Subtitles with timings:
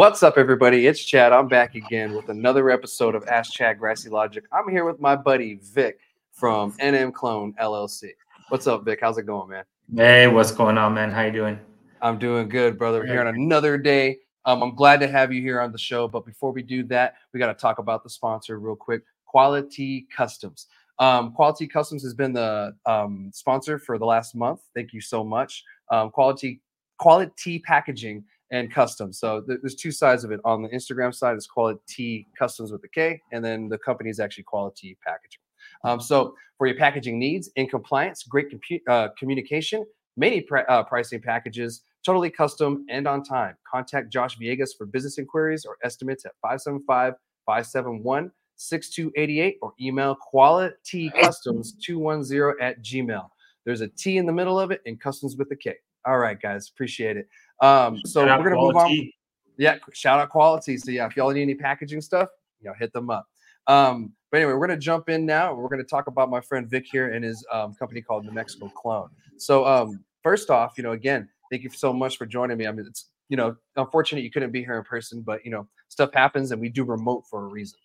[0.00, 0.86] What's up, everybody?
[0.86, 1.30] It's Chad.
[1.30, 4.42] I'm back again with another episode of Ask Chad Grassy Logic.
[4.50, 5.98] I'm here with my buddy Vic
[6.32, 8.12] from NM Clone LLC.
[8.48, 9.00] What's up, Vic?
[9.02, 9.64] How's it going, man?
[9.94, 11.10] Hey, what's going on, man?
[11.10, 11.60] How you doing?
[12.00, 13.00] I'm doing good, brother.
[13.00, 14.20] We're here on another day.
[14.46, 16.08] Um, I'm glad to have you here on the show.
[16.08, 20.06] But before we do that, we got to talk about the sponsor real quick Quality
[20.16, 20.68] Customs.
[20.98, 24.62] Um, Koala T Kustoms has been the um, sponsor for the last month.
[24.74, 25.62] Thank you so much.
[25.90, 26.62] Um, quality
[26.98, 29.18] Koala T Packaging and Customs.
[29.18, 30.40] So th- there's two sides of it.
[30.44, 34.20] On the Instagram side, it's Quality Customs with a K, and then the company is
[34.20, 35.40] actually Koala T Packaging.
[35.84, 39.84] Um, so for your packaging needs in compliance, great compu- uh, communication,
[40.16, 43.54] many pr- uh, pricing packages, totally custom and on time.
[43.70, 47.14] Contact Josh Villegas for business inquiries or estimates at 575
[47.46, 53.28] 571 6288 or email qualitycustoms210 at gmail.
[53.64, 55.74] There's a T in the middle of it and customs with a K.
[56.06, 57.28] All right, guys, appreciate it.
[57.60, 59.10] Um, so we're gonna move on.
[59.56, 60.78] Yeah, shout out quality.
[60.78, 62.28] So yeah, if y'all need any packaging stuff,
[62.60, 63.26] you know, hit them up.
[63.66, 65.54] Um, but anyway, we're gonna jump in now.
[65.54, 68.68] We're gonna talk about my friend Vic here and his um, company called New Mexico
[68.68, 69.10] Clone.
[69.36, 72.66] So um, first off, you know, again, thank you so much for joining me.
[72.66, 75.66] I mean, it's you know, unfortunate you couldn't be here in person, but you know,
[75.88, 77.78] stuff happens and we do remote for a reason.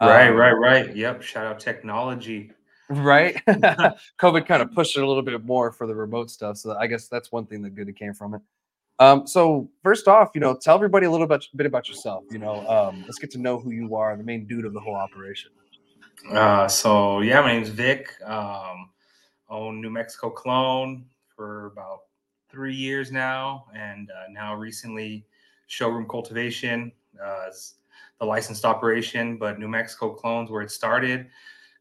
[0.00, 0.94] Right, Um, right, right.
[0.94, 1.22] Yep.
[1.22, 2.52] Shout out technology.
[2.88, 3.40] right.
[3.46, 6.56] COVID kind of pushed it a little bit more for the remote stuff.
[6.58, 8.42] So I guess that's one thing that good that came from it.
[9.00, 12.24] Um, so first off, you know, tell everybody a little bit, bit about yourself.
[12.30, 14.80] You know, um, let's get to know who you are, the main dude of the
[14.80, 15.50] whole operation.
[16.32, 18.12] Uh, so yeah, my name's Vic.
[18.24, 18.90] Um,
[19.48, 22.00] own New Mexico Clone for about
[22.50, 25.24] three years now, and uh, now recently
[25.68, 27.74] showroom cultivation uh, is
[28.18, 29.36] the licensed operation.
[29.38, 31.28] But New Mexico Clones, where it started,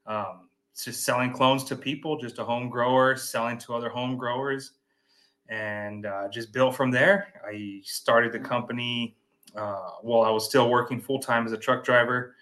[0.06, 4.18] um, it's just selling clones to people, just a home grower selling to other home
[4.18, 4.74] growers,
[5.50, 7.34] and uh, just built from there.
[7.48, 9.16] I started the company
[9.56, 12.36] uh, while I was still working full time as a truck driver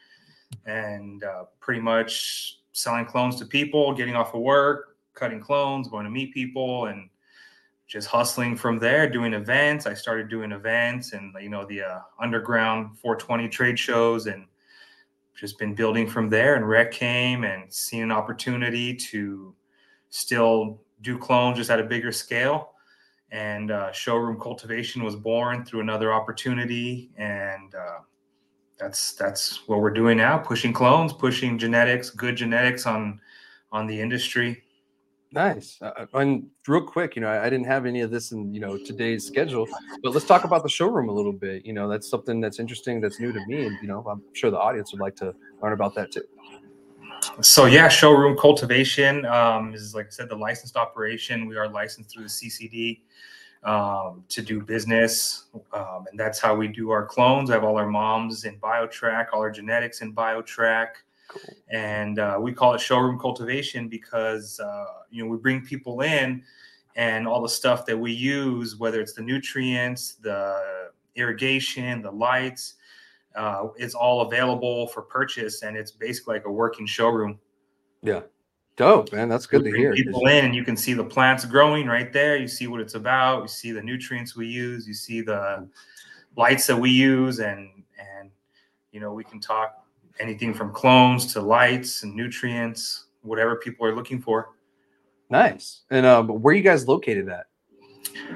[0.66, 6.06] and uh, pretty much selling clones to people, getting off of work, cutting clones, going
[6.06, 7.10] to meet people, and
[7.88, 9.86] just hustling from there, doing events.
[9.86, 14.46] I started doing events and you know the uh, underground 420 trade shows, and
[15.36, 16.56] just been building from there.
[16.56, 19.54] And Rec came and seen an opportunity to
[20.10, 22.75] still do clones just at a bigger scale.
[23.32, 28.00] And uh, showroom cultivation was born through another opportunity, and uh,
[28.80, 33.20] that's that's what we're doing now pushing clones pushing genetics good genetics on
[33.72, 34.62] on the industry
[35.32, 35.78] Nice.
[35.82, 38.62] Uh, and real quick, you know, I, I didn't have any of this in you
[38.62, 39.68] know today's schedule,
[40.02, 41.66] but let's talk about the showroom a little bit.
[41.66, 44.50] You know, that's something that's interesting, that's new to me, and you know, I'm sure
[44.50, 46.24] the audience would like to learn about that too.
[47.42, 51.48] So yeah showroom cultivation um, is like i said the licensed operation.
[51.48, 53.02] We are licensed through the ccd
[53.64, 57.50] um, to do business um, and that's how we do our clones.
[57.50, 60.90] I have all our moms in biotrack all our genetics in biotrack.
[61.70, 66.44] And uh, we call it showroom cultivation because uh, you know we bring people in
[66.96, 72.76] and all the stuff that we use whether it's the nutrients the irrigation the lights
[73.36, 77.40] uh, it's all available for purchase and it's basically like a working showroom
[78.02, 78.22] Yeah.
[78.78, 79.30] Dope, man.
[79.30, 79.94] That's good We to hear.
[79.94, 82.96] people in and you can see the plants growing right there you see what it's
[82.96, 85.68] about you see the nutrients we use you see the
[86.36, 88.30] lights that we use and and
[88.92, 89.86] you know we can talk
[90.20, 94.50] anything from clones to lights and nutrients whatever people are looking for
[95.30, 95.82] Nice.
[95.90, 97.48] And um, where are you guys located at?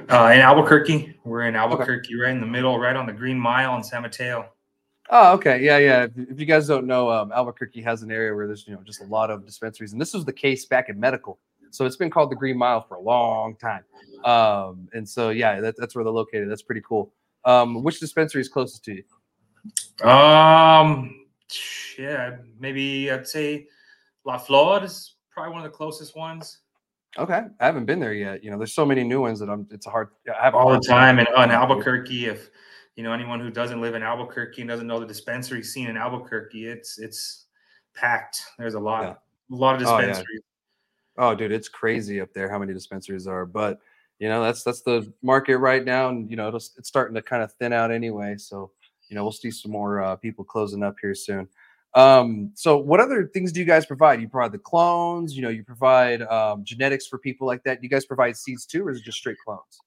[0.10, 3.76] uh, in albuquerque we're in albuquerque right in the middle right on the green mile
[3.78, 4.50] in san mateo
[5.09, 5.64] Oh, okay.
[5.64, 6.08] Yeah, yeah.
[6.16, 9.02] If, you guys don't know, um, Albuquerque has an area where there's you know just
[9.02, 11.40] a lot of dispensaries, and this was the case back in medical.
[11.72, 13.84] So it's been called the Green Mile for a long time.
[14.25, 16.50] Um, and so yeah, that, that's where they're located.
[16.50, 17.14] That's pretty cool.
[17.46, 20.08] Um, which dispensary is closest to you?
[20.08, 21.25] Um,
[21.98, 23.68] yeah, maybe I'd say
[24.25, 26.60] La Flor is probably one of the closest ones.
[27.18, 28.44] Okay, I haven't been there yet.
[28.44, 29.68] You know, there's so many new ones that I'm.
[29.72, 30.10] It's a hard.
[30.28, 32.50] I have All the time, and on Albuquerque, if
[33.00, 35.96] you know anyone who doesn't live in Albuquerque and doesn't know the dispensary scene in
[35.96, 37.46] Albuquerque, it's it's
[37.96, 38.44] packed.
[38.57, 39.56] There's a lot, Yeah.
[39.56, 40.07] a lot of Oh, yeah.
[40.07, 40.42] dispensaries.
[41.18, 43.46] Oh, dude, it's crazy up there how many dispensaries are.
[43.46, 43.80] But
[44.19, 47.22] you know, that's that's the market right now, and you know, it'll, it's starting to
[47.22, 48.36] kind of thin out anyway.
[48.36, 48.69] So
[49.07, 51.48] you know, we'll see some more uh, people closing up here soon.
[51.94, 54.19] Um, so what other things do you guys provide?
[54.19, 57.80] You provide the clones, you know, you provide um, genetics for people like that.
[57.80, 59.80] Do you guys provide seeds too, or is it just straight clones?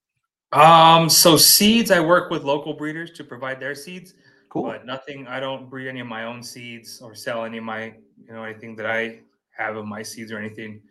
[0.52, 4.14] Um, so seeds, I work with local breeders to provide their seeds.
[4.48, 4.64] Cool.
[4.64, 5.26] But nothing.
[5.26, 7.94] I don't breed any of my own seeds or sell any of my,
[8.26, 9.20] you know, anything that I
[9.50, 10.82] have of my seeds or anything.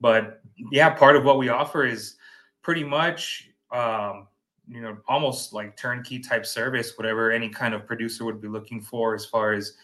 [0.00, 2.16] But yeah, part of what we offer is
[2.62, 4.28] pretty much um,
[4.68, 8.80] you know almost like turnkey type service, whatever any kind of producer would be looking
[8.80, 9.74] for as far as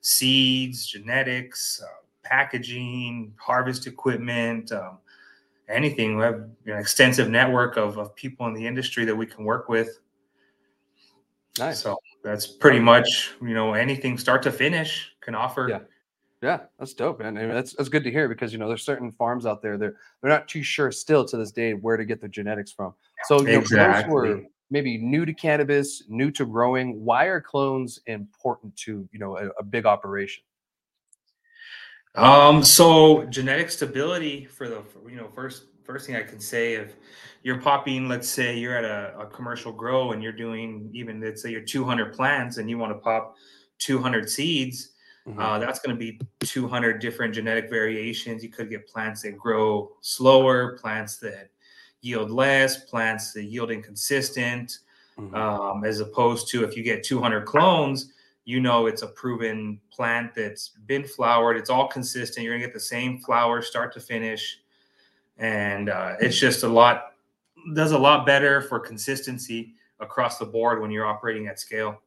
[0.00, 4.72] seeds, genetics, uh, packaging, harvest equipment.
[4.72, 4.98] Um,
[5.68, 6.16] anything.
[6.16, 6.34] We have
[6.66, 10.00] an extensive network of, of people in the industry that we can work with.
[11.58, 11.82] Nice.
[11.82, 15.66] So that's pretty much, you know, anything start to finish can offer.
[15.68, 15.80] Yeah.
[16.42, 17.38] Yeah, that's dope, man.
[17.38, 19.78] I mean, that's that's good to hear because you know there's certain farms out there
[19.78, 22.94] they're they're not too sure still to this day where to get their genetics from.
[23.26, 24.12] So you exactly.
[24.12, 27.04] know, those were maybe new to cannabis, new to growing.
[27.04, 30.42] Why are clones important to you know a, a big operation?
[32.14, 36.94] Um, so genetic stability for the you know first first thing I can say if
[37.42, 41.42] you're popping, let's say you're at a, a commercial grow and you're doing even let's
[41.42, 43.36] say you're 200 plants and you want to pop
[43.78, 44.90] 200 seeds,
[45.26, 45.40] mm-hmm.
[45.40, 48.42] uh, that's going to be 200 different genetic variations.
[48.42, 51.48] You could get plants that grow slower, plants that
[52.02, 54.78] yield less, plants that yield inconsistent,
[55.18, 55.34] mm-hmm.
[55.34, 58.12] um, as opposed to if you get 200 clones
[58.44, 61.56] you know it's a proven plant that's been flowered.
[61.56, 62.44] It's all consistent.
[62.44, 64.60] You're gonna get the same flower start to finish,
[65.38, 67.12] and uh, it's just a lot
[67.74, 72.00] does a lot better for consistency across the board when you're operating at scale.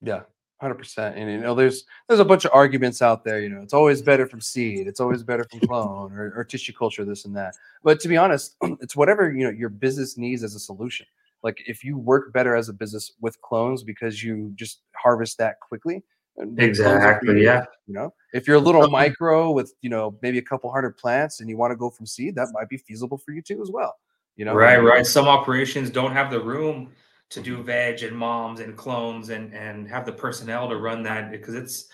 [0.00, 0.22] Yeah,
[0.60, 1.16] hundred percent.
[1.16, 3.40] And you know, there's there's a bunch of arguments out there.
[3.40, 4.86] You know, it's always better from seed.
[4.86, 7.04] It's always better from clone or, or tissue culture.
[7.04, 7.56] This and that.
[7.82, 11.06] But to be honest, it's whatever you know your business needs as a solution
[11.42, 15.60] like if you work better as a business with clones because you just harvest that
[15.60, 16.02] quickly
[16.40, 17.64] uh, exactly yeah.
[17.86, 18.12] you know?
[18.32, 21.56] If you're a little micro with you know maybe a couple hundred plants and you
[21.56, 23.96] want to go from seed that might be feasible for you too as well
[24.36, 24.54] you know?
[24.54, 25.06] Right right.
[25.06, 26.92] Some operations don't have the room
[27.30, 27.66] to do mm-hmm.
[27.66, 31.88] veg and moms and clones and and have the personnel to run that because it's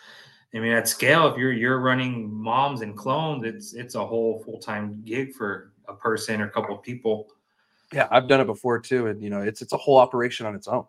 [0.54, 4.40] I mean, at scale, if you're you're running moms and clones, it's it's a whole
[4.44, 7.28] full time gig for a person or a couple of people.
[7.94, 10.54] Yeah, I've done it before too, and you know, it's it's a whole operation on
[10.54, 10.84] its own.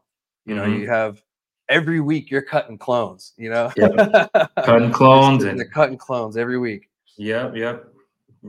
[0.45, 0.81] You know, mm-hmm.
[0.81, 1.21] you have
[1.69, 3.33] every week you're cutting clones.
[3.37, 4.31] You know, yep.
[4.63, 6.89] cutting clones and they're cutting clones every week.
[7.17, 7.87] Yep, yep.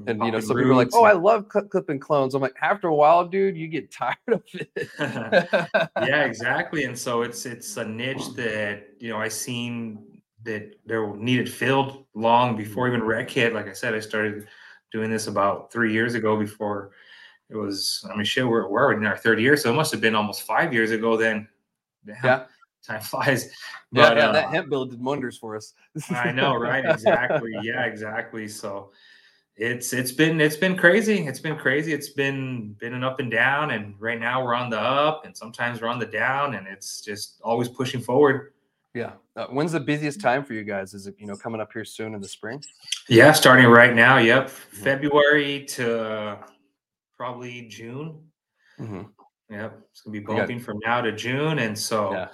[0.07, 2.89] And you know, some people are like, "Oh, I love clipping clones." I'm like, after
[2.89, 4.71] a while, dude, you get tired of it.
[4.99, 6.85] yeah, exactly.
[6.85, 12.05] And so it's it's a niche that you know I seen that there needed filled
[12.15, 13.55] long before even rec hit.
[13.55, 14.47] Like I said, I started
[14.93, 16.93] doing this about three years ago before
[17.51, 19.93] it was I mean shit we're, we're already in our third year so it must
[19.93, 21.49] have been almost five years ago then.
[22.07, 22.45] Yeah.
[22.85, 23.51] time flies.
[23.93, 25.73] But, yeah, yeah, that uh, hemp bill did wonders for us.
[26.11, 26.85] I know right?
[26.85, 27.55] Exactly.
[27.63, 28.49] Yeah exactly.
[28.49, 28.91] So
[29.57, 31.27] it's it's been it's been crazy.
[31.27, 31.93] It's been crazy.
[31.93, 35.35] It's been been an up and down and right now we're on the up and
[35.37, 38.53] sometimes we're on the down and it's just always pushing forward.
[38.93, 39.13] Yeah.
[39.37, 40.93] Uh, when's the busiest time for you guys?
[40.93, 42.63] Is it you know coming up here soon in the spring?
[43.09, 44.19] Yeah starting right now.
[44.19, 44.49] Yep.
[44.49, 44.83] Mm-hmm.
[44.83, 46.39] february to
[47.17, 48.21] probably June.
[48.79, 49.03] Mm-hmm.
[49.51, 52.29] Yeah, it's gonna be bumping got- from now to June, and so yeah.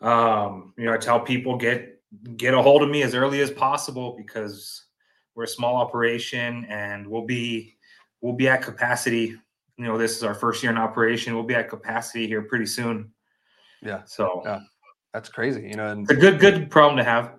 [0.00, 2.00] um, you know, I tell people get
[2.36, 4.84] get a hold of me as early as possible because
[5.34, 7.76] we're a small operation and we'll be
[8.20, 9.36] we'll be at capacity.
[9.76, 11.34] You know, this is our first year in operation.
[11.34, 13.10] We'll be at capacity here pretty soon.
[13.82, 14.02] Yeah.
[14.06, 14.60] So yeah,
[15.12, 15.62] that's crazy.
[15.68, 17.32] You know, and it's a good good problem to have.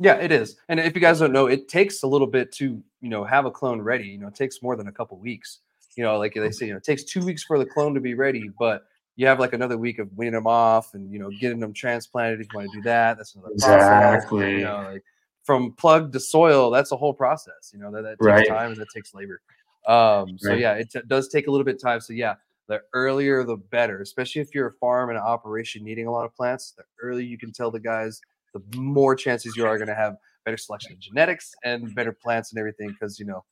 [0.00, 0.56] Yeah, it is.
[0.68, 3.44] And if you guys don't know, it takes a little bit to you know have
[3.44, 4.08] a clone ready.
[4.08, 5.60] You know, it takes more than a couple weeks
[5.96, 8.00] you know, like they say, you know, it takes two weeks for the clone to
[8.00, 8.84] be ready, but
[9.16, 12.40] you have like another week of weaning them off and you know getting them transplanted
[12.40, 13.16] if you want to do that.
[13.16, 14.38] That's another exactly.
[14.38, 14.58] Process.
[14.58, 15.04] You know, like
[15.44, 17.72] from plug to soil, that's a whole process.
[17.72, 18.48] You know that, that takes right.
[18.48, 19.40] time and that takes labor.
[19.86, 20.58] Um, so right.
[20.58, 22.00] yeah, it t- does take a little bit of time.
[22.00, 22.34] So yeah,
[22.68, 26.24] the earlier the better, especially if you're a farm and an operation needing a lot
[26.24, 26.72] of plants.
[26.76, 28.20] The earlier you can tell the guys,
[28.54, 32.50] the more chances you are going to have better selection of genetics and better plants
[32.52, 33.44] and everything because you know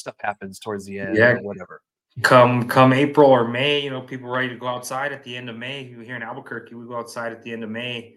[0.00, 1.32] stuff happens towards the end yeah.
[1.32, 1.82] or whatever.
[2.22, 5.48] Come come April or May, you know, people ready to go outside at the end
[5.48, 5.84] of May.
[5.84, 8.14] Here in Albuquerque, we go outside at the end of May,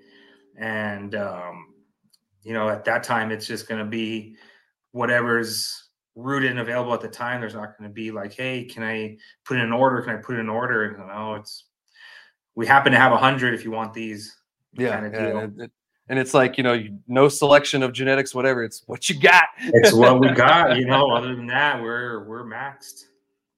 [0.57, 1.73] and um,
[2.41, 4.35] you know, at that time, it's just going to be
[4.91, 7.39] whatever's rooted and available at the time.
[7.39, 10.01] There's not going to be like, hey, can I put in an order?
[10.01, 10.85] Can I put in an order?
[10.85, 11.65] And no, it's
[12.55, 14.35] we happen to have a hundred if you want these.
[14.73, 15.67] Yeah, yeah
[16.09, 19.93] and it's like you know no selection of genetics whatever it's what you got it's
[19.93, 23.05] what we got you know other than that we're we're maxed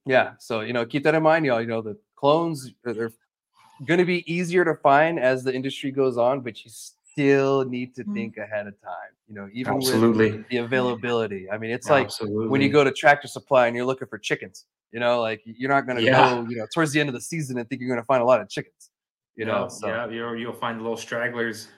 [0.05, 3.11] yeah so you know keep that in mind y'all you know the clones they're
[3.85, 7.95] going to be easier to find as the industry goes on but you still need
[7.95, 8.13] to mm.
[8.13, 10.31] think ahead of time you know even Absolutely.
[10.31, 13.85] with the availability i mean it's like when you go to tractor supply and you're
[13.85, 16.29] looking for chickens you know like you're not going to yeah.
[16.29, 18.21] go you know towards the end of the season and think you're going to find
[18.21, 18.91] a lot of chickens
[19.35, 19.87] you know so.
[19.87, 21.69] yeah you'll, you'll find little stragglers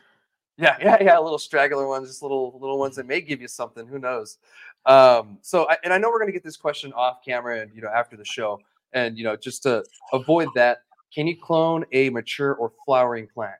[0.57, 1.19] yeah, yeah, yeah.
[1.19, 3.87] Little straggler ones, just little little ones that may give you something.
[3.87, 4.37] Who knows?
[4.85, 7.71] Um, so, I, and I know we're going to get this question off camera, and
[7.73, 8.59] you know, after the show,
[8.93, 9.83] and you know, just to
[10.13, 10.79] avoid that,
[11.13, 13.55] can you clone a mature or flowering plant?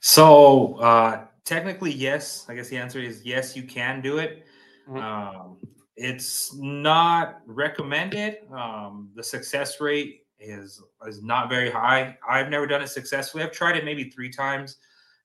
[0.00, 2.46] So uh, technically, yes.
[2.48, 3.56] I guess the answer is yes.
[3.56, 4.44] You can do it.
[4.88, 5.02] Mhm.
[5.02, 5.56] Um,
[5.96, 8.38] it's not recommended.
[8.52, 12.18] Um, the success rate is is not very high.
[12.28, 13.44] I've never done it successfully.
[13.44, 14.76] I've tried it maybe three times,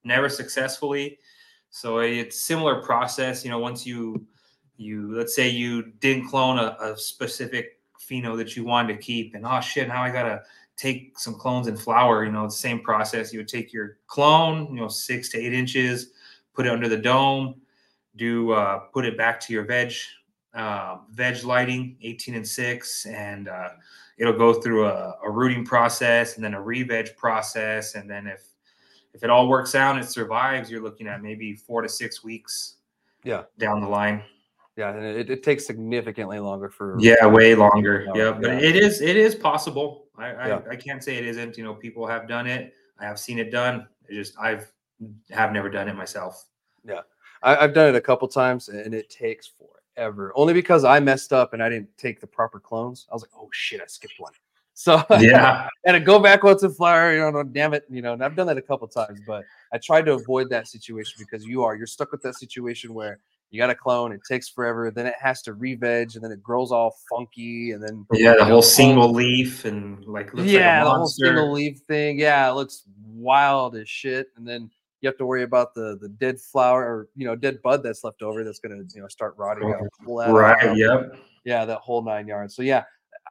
[0.03, 1.19] never successfully.
[1.69, 3.43] So it's similar process.
[3.43, 4.25] You know, once you
[4.77, 9.35] you let's say you didn't clone a, a specific pheno that you wanted to keep,
[9.35, 10.41] and oh shit, now I gotta
[10.77, 12.25] take some clones and flower.
[12.25, 13.33] You know, the same process.
[13.33, 16.11] You would take your clone, you know, six to eight inches,
[16.53, 17.55] put it under the dome,
[18.15, 19.93] do uh, put it back to your veg
[20.53, 23.69] uh, veg lighting, 18 and six, and uh,
[24.17, 28.43] it'll go through a, a rooting process and then a re-veg process, and then if
[29.13, 32.23] if it all works out and it survives, you're looking at maybe four to six
[32.23, 32.75] weeks.
[33.23, 33.43] Yeah.
[33.57, 34.23] down the line.
[34.77, 38.07] Yeah, and it, it takes significantly longer for Yeah, way longer.
[38.15, 38.69] Yeah, but yeah.
[38.69, 40.05] it is it is possible.
[40.17, 40.61] I, I Yeah.
[40.69, 41.57] I can't say it isn't.
[41.57, 42.73] You know, people have done it.
[42.97, 43.87] I have seen it done.
[44.07, 44.71] It just I've
[45.31, 46.45] have never done it myself.
[47.43, 49.51] I, I've done it a couple times and it takes
[49.95, 50.31] forever.
[50.35, 53.07] Only because I messed up and I didn't take the proper clones.
[53.11, 54.33] I was like, oh shit, I skipped one.
[54.73, 58.01] So Yeah, and to go back once a flower, you know, no, damn it, you
[58.01, 61.15] know, and I've done that a couple times, but I tried to avoid that situation
[61.19, 63.19] because you are you're stuck with that situation where
[63.51, 66.41] you got a clone, it takes forever, then it has to re-veg, and then it
[66.41, 68.35] grows all funky, and then yeah.
[68.35, 72.19] The whole single leaf and like looks yeah, like the whole single leaf thing.
[72.19, 74.27] Yeah, it looks wild as shit.
[74.37, 74.69] And then
[75.01, 78.03] you have to worry about the the dead flower or you know dead bud that's
[78.03, 79.87] left over that's gonna you know start rotting out.
[80.31, 80.63] Right.
[80.63, 80.77] out.
[80.77, 81.17] Yep.
[81.45, 82.55] Yeah, that whole nine yards.
[82.55, 82.83] So yeah,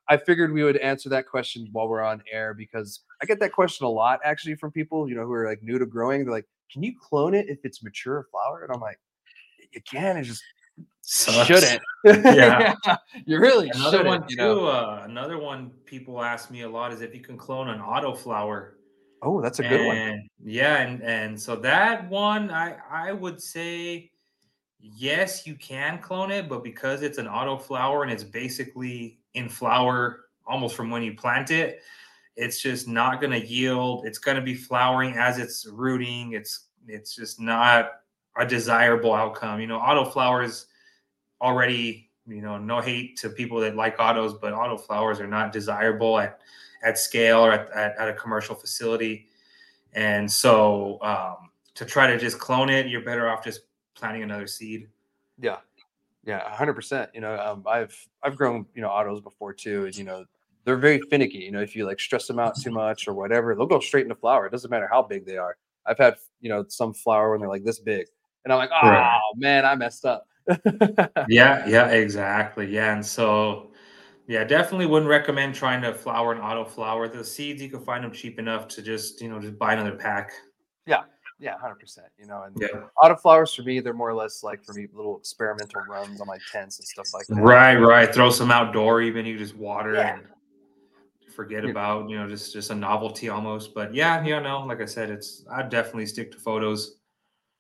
[0.09, 3.53] I figured we would answer that question while we're on air because I get that
[3.53, 6.25] question a lot actually from people you know who are like new to growing.
[6.25, 8.99] They're like, "Can you clone it if it's mature flower?" And I'm like,
[9.73, 10.43] "You can, it just
[11.03, 11.47] Sucks.
[11.47, 11.83] shouldn't."
[12.25, 12.75] Yeah.
[13.27, 14.07] you really Another shouldn't.
[14.21, 14.43] one you too.
[14.43, 14.67] know?
[14.67, 18.73] Uh, another one people ask me a lot is if you can clone an autoflower.
[19.21, 20.29] Oh, that's a good one.
[20.45, 24.11] Yeah, and and so that one I I would say
[24.81, 29.49] yes, you can clone it, but because it's an auto flower and it's basically in
[29.49, 31.83] flower almost from when you plant it,
[32.37, 34.07] it's just not going to yield.
[34.07, 36.33] It's going to be flowering as it's rooting.
[36.33, 37.91] It's it's just not
[38.39, 39.61] a desirable outcome.
[39.61, 40.67] You know, auto flowers
[41.41, 45.53] already, you know, no hate to people that like autos, but auto flowers are not
[45.53, 46.41] desirable at
[46.85, 49.27] at scale or at, at, at a commercial facility.
[49.93, 53.63] And so um, to try to just clone it, you're better off just
[53.95, 54.89] planting another seed.
[55.41, 55.57] Yeah,
[56.25, 57.11] yeah, hundred percent.
[57.15, 60.25] You know, um, I've I've grown you know autos before too, and you know
[60.65, 61.39] they're very finicky.
[61.39, 64.05] You know, if you like stress them out too much or whatever, they'll go straight
[64.05, 64.47] into flower.
[64.47, 65.57] It doesn't matter how big they are.
[65.87, 68.07] I've had you know some flower when they're like this big,
[68.45, 69.21] and I'm like, oh Right.
[69.37, 70.27] man, I messed up.
[71.25, 72.67] Yeah, yeah, exactly.
[72.73, 72.95] Yeah.
[72.95, 73.73] And so,
[74.27, 77.09] yeah, definitely wouldn't recommend trying to flower an auto flower.
[77.09, 79.95] The seeds, you can find them cheap enough to just, you know, just buy another
[79.97, 80.33] pack.
[80.87, 81.03] yeah,
[81.47, 82.09] hundred percent.
[82.19, 82.85] You know, and Yeah.
[83.01, 86.27] auto flowers for me, they're more or less like for me little experimental runs on
[86.27, 87.37] my tents and stuff like that.
[87.37, 88.13] Right, right.
[88.13, 90.17] Throw some outdoor, even you just water Yeah.
[90.17, 90.27] and
[91.35, 91.71] forget Yeah.
[91.71, 93.75] about, you know, just just a novelty almost.
[93.75, 96.97] But yeah, yeah, no, like I said, it's I'd definitely stick to photos.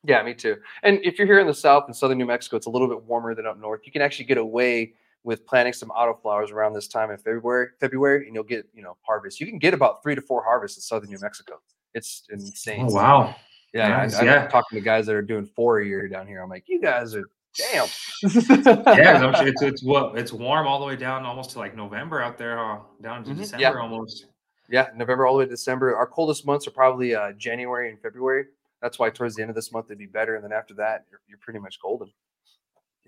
[0.04, 0.56] Yeah, me too.
[0.82, 3.02] And if you're here in the south in southern New Mexico, it's a little bit
[3.04, 3.80] warmer than up north.
[3.84, 4.94] You can actually get away
[5.24, 8.96] with planting some autoflowers around this time in February, February, and you'll get, you know,
[9.02, 9.40] harvest.
[9.40, 11.60] You can get about three to four harvests in southern New Mexico.
[11.94, 12.86] It's oh, insane.
[12.88, 13.36] Oh wow.
[13.74, 16.42] Yeah, nice, I, I'm talking to guys that are doing four a year down here.
[16.42, 17.24] I'm like, you guys are
[17.56, 17.86] damn.
[18.22, 22.38] Yeah, it's it's what it's warm all the way down almost to like November out
[22.38, 22.78] there, huh?
[23.02, 23.72] Down to Mhm, December yeah.
[23.80, 24.26] almost.
[24.70, 25.96] Yeah, November all the way to December.
[25.96, 28.46] Our coldest months are probably uh, January and February.
[28.82, 31.04] That's why towards the end of this month it'd be better, and then after that
[31.10, 32.10] you're, you're pretty much golden.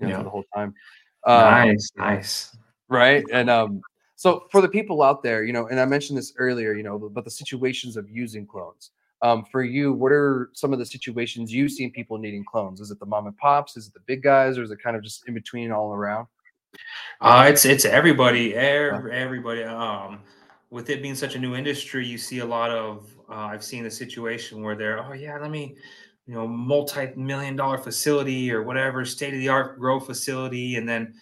[0.01, 0.23] You know, Yeah.
[0.23, 0.75] the whole time.
[1.25, 2.57] Um, nice, nice.
[2.89, 3.83] right and um
[4.17, 6.99] so for the people out there you know and i mentioned this earlier you know
[6.99, 11.53] but the situations of using clones um for you what are some of the situations
[11.53, 14.23] you've seen people needing clones is it the mom and pops is it the big
[14.23, 16.27] guys or is it kind of just in between all around
[17.21, 19.65] Uh, it's it's everybody, ev- everybody.
[19.65, 20.21] Um,
[20.71, 23.05] with it being such a new industry, you see a lot of.
[23.29, 25.75] Uh, I've seen the situation where they're, oh yeah, let me,
[26.27, 31.15] you know, multi-million dollar facility or whatever, state of the art grow facility, and then,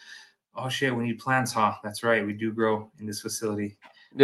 [0.55, 1.73] oh shit, we need plants, huh?
[1.83, 3.79] That's right, we do grow in this facility,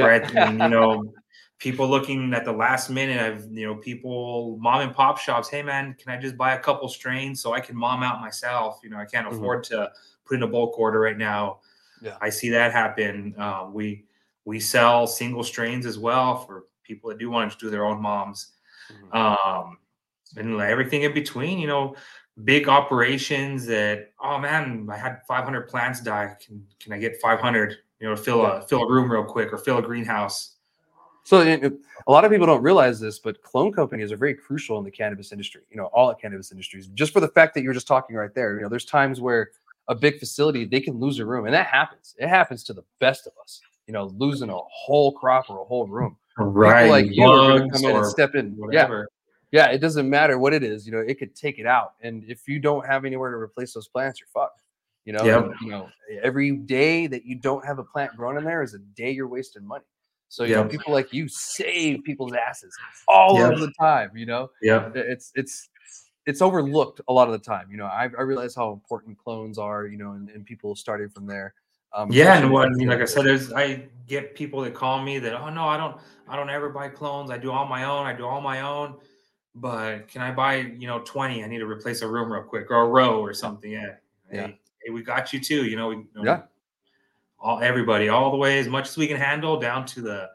[0.04, 0.22] right?
[0.34, 1.12] And you know,
[1.58, 3.20] people looking at the last minute.
[3.20, 5.48] I've you know, people, mom and pop shops.
[5.48, 8.80] Hey man, can I just buy a couple strains so I can mom out myself?
[8.82, 9.32] You know, I can't Mhm.
[9.36, 9.90] afford to
[10.24, 11.60] put in a bulk order right now.
[12.00, 12.16] Yeah.
[12.20, 13.34] I see that happen.
[13.38, 14.04] Um, we
[14.44, 18.00] we sell single strains as well for people that do want to do their own
[18.00, 18.52] moms.
[18.92, 19.14] Mhm.
[19.16, 19.78] Um,
[20.36, 21.94] and everything in between, you know,
[22.42, 26.36] big operations that oh man, I had 500 plants die.
[26.44, 27.78] Can can I get 500?
[28.00, 30.53] You know, to fill a fill a room real quick or fill a greenhouse.
[31.24, 31.72] So it,
[32.06, 34.90] a lot of people don't realize this, but clone companies are very crucial in the
[34.90, 35.62] cannabis industry.
[35.70, 36.88] You know, all the cannabis industries.
[36.88, 38.56] Just for the fact that you're just talking right there.
[38.56, 39.50] You know, there's times where
[39.88, 42.14] a big facility they can lose a room, and that happens.
[42.18, 43.60] It happens to the best of us.
[43.86, 46.16] You know, losing a whole crop or a whole room.
[46.38, 46.82] Right.
[46.84, 48.48] People like you are going to come in and step in.
[48.48, 49.08] Yeah, Whatever.
[49.52, 49.66] yeah.
[49.70, 50.84] It doesn't matter what it is.
[50.86, 53.72] You know, it could take it out, and if you don't have anywhere to replace
[53.72, 54.60] those plants, you're fucked.
[55.06, 55.50] You know, Yep.
[55.62, 55.88] you know,
[56.22, 59.28] every day that you don't have a plant grown in there is a day you're
[59.28, 59.84] wasting money.
[60.34, 62.76] So you know, people like you save people's asses
[63.06, 63.52] all Yep.
[63.52, 64.16] of the time.
[64.16, 64.90] You know, Yeah.
[64.94, 65.68] it's it's
[66.26, 67.70] it's overlooked a lot of the time.
[67.70, 69.86] You know, I, I realize how important clones are.
[69.86, 71.54] You know, and, and people starting from there.
[71.92, 75.00] Um, Yeah, and what I mean, like I said, there's I get people that call
[75.00, 77.30] me that oh no, I don't I don't ever buy clones.
[77.30, 78.04] I do all my own.
[78.04, 78.96] I do all my own.
[79.54, 81.44] But can I buy you know twenty?
[81.44, 83.70] I need to replace a room real quick or a row or something.
[83.70, 83.94] Yeah,
[84.32, 84.46] Yeah.
[84.48, 85.64] Hey, hey, we got you too.
[85.64, 86.42] You know, we, you know, Yeah.
[87.44, 90.30] All everybody all the way as much as we can handle down to the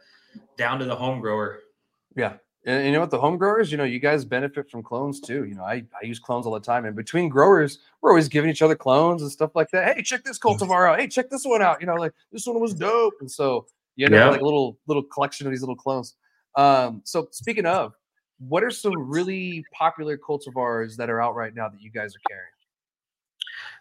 [0.58, 1.60] down to the home grower.
[2.16, 2.34] Yeah.
[2.66, 3.10] And you know what?
[3.10, 5.46] The home growers, you know, you guys benefit from clones too.
[5.46, 6.86] You know, I, I use clones all the time.
[6.86, 9.96] And between growers, we're always giving each other clones and stuff like that.
[9.96, 11.00] Hey, check this cultivar out.
[11.00, 11.82] Hey, check this one out.
[11.82, 13.16] You know, like this one was dope.
[13.22, 14.30] And so you end up Yeah.
[14.32, 16.16] like a little little collection of these little clones.
[16.56, 17.94] Um, so speaking of,
[18.38, 22.22] what are some really popular cultivars that are out right now that you guys are
[22.28, 22.52] carrying?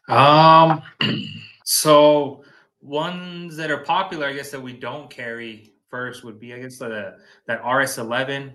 [0.09, 0.83] Um,
[1.65, 2.45] so
[2.81, 6.79] ones that are popular, I guess that we don't carry first would be, I guess,
[6.79, 8.53] the that RS11.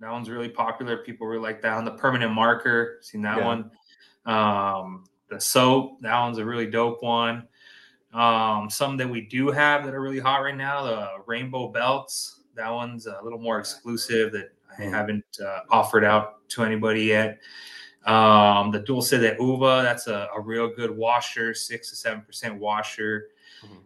[0.00, 0.98] That one's really popular.
[0.98, 1.84] People really like that one.
[1.84, 3.44] The permanent marker, seen that Yeah.
[3.46, 3.70] one.
[4.26, 7.48] Um, the soap, that one's a really dope one.
[8.14, 12.42] Um, some that we do have that are really hot right now, the rainbow belts.
[12.54, 14.90] That one's a little more exclusive that I Mhm.
[14.90, 17.38] haven't uh, offered out to anybody yet.
[18.06, 22.58] Um, the Dulce de Uva, that's a, a real good washer, six to seven percent
[22.58, 23.28] washer.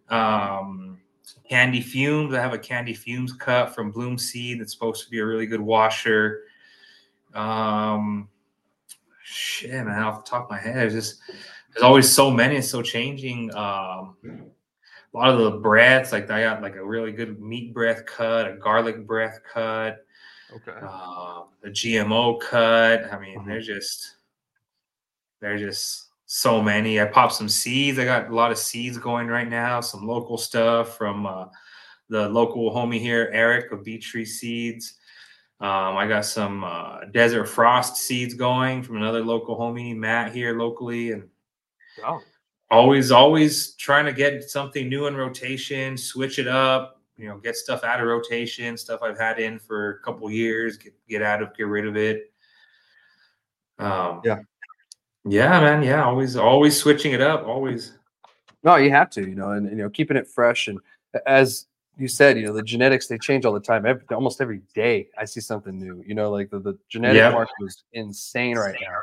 [0.08, 1.00] Um,
[1.48, 5.18] candy fumes, I have a candy fumes cut from Bloom Seed that's supposed to be
[5.18, 6.44] a really good washer.
[7.34, 8.28] Um,
[9.24, 11.20] shit, man, off the top of my head, there's just
[11.72, 13.54] there's always so many, it's so changing.
[13.54, 18.04] Um, a lot of the breaths, like I got like a really good meat breath
[18.06, 20.04] cut, a garlic breath cut
[20.54, 20.78] Okay.
[20.82, 23.10] uh, the GMO cut.
[23.12, 23.46] I mean, Mhm.
[23.46, 24.16] they're just
[25.40, 26.98] they're just so many.
[26.98, 27.98] I popped some seeds.
[27.98, 29.82] I got a lot of seeds going right now.
[29.82, 31.44] Some local stuff from uh,
[32.08, 34.94] the local homie here, Eric of Beach Tree Seeds.
[35.60, 40.58] Um, I got some uh, Desert Frost seeds going from another local homie, Matt here
[40.58, 41.28] locally, and
[42.70, 47.54] always always trying to get something new in rotation switch it up you know get
[47.54, 51.42] stuff out of rotation stuff i've had in for a couple years get, get out
[51.42, 52.32] of get rid of it
[53.78, 54.38] um Yeah.
[55.24, 57.92] Yeah man yeah always always switching it up always
[58.64, 60.68] No, you have to, you know, and, and, you know, keeping it fresh.
[60.68, 60.78] And
[61.26, 61.66] as
[61.98, 63.86] you said, you know, the genetics they change all the time.
[63.86, 66.02] Every, almost every day, I see something new.
[66.06, 67.30] You know, like the, the genetic Yeah.
[67.30, 68.98] market is insane right now.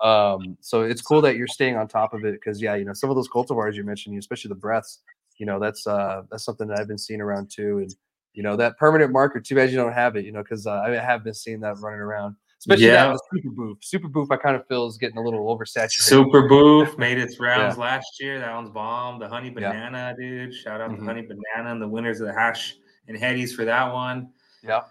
[0.00, 2.92] Um, so it's cool that you're staying on top of it because, yeah, you know,
[2.92, 5.00] some of those cultivars you mentioned, especially the breaths,
[5.38, 7.78] you know, that's uh that's something that I've been seeing around too.
[7.78, 7.94] And
[8.34, 9.40] you know, that permanent marker.
[9.40, 11.78] Too bad you don't have it, you know, because uh, I have been seeing that
[11.80, 12.36] running around.
[12.58, 13.06] Especially Yeah.
[13.08, 13.78] that the super boof.
[13.82, 15.92] Super boof, I kind of feel is getting a little oversaturated.
[15.92, 19.70] super boof made its rounds last year that one's bomb the honey Yeah.
[19.72, 20.98] banana dude shout out Mhm.
[20.98, 24.30] to honey banana and the winners of the hash and headies for that one
[24.64, 24.82] Yeah.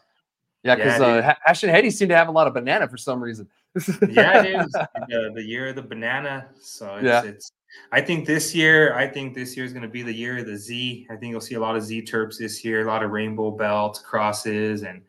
[0.64, 2.98] Yeah, because Yeah, uh, Hash and Hetty seem to have a lot of banana for
[2.98, 3.48] some reason.
[4.10, 6.48] yeah, it is the, the year of the banana.
[6.60, 7.24] So it's, Yeah.
[7.24, 7.52] it's
[7.92, 10.46] I think this year, I think this year is going to be the year of
[10.48, 11.06] the Z.
[11.12, 13.52] I think you'll see a lot of Z terps this year, a lot of rainbow
[13.52, 15.04] belt crosses and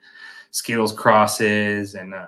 [0.51, 1.95] Skittles crosses.
[1.95, 2.27] And uh,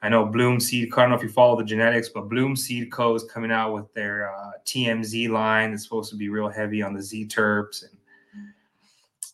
[0.00, 1.00] I know Bloom Seed Co.
[1.00, 3.14] I don't know if you follow the genetics, but Bloom Seed Co.
[3.14, 5.72] is coming out with their uh, TMZ line.
[5.72, 7.82] It's supposed to be real heavy on the Z terps.
[7.82, 8.52] And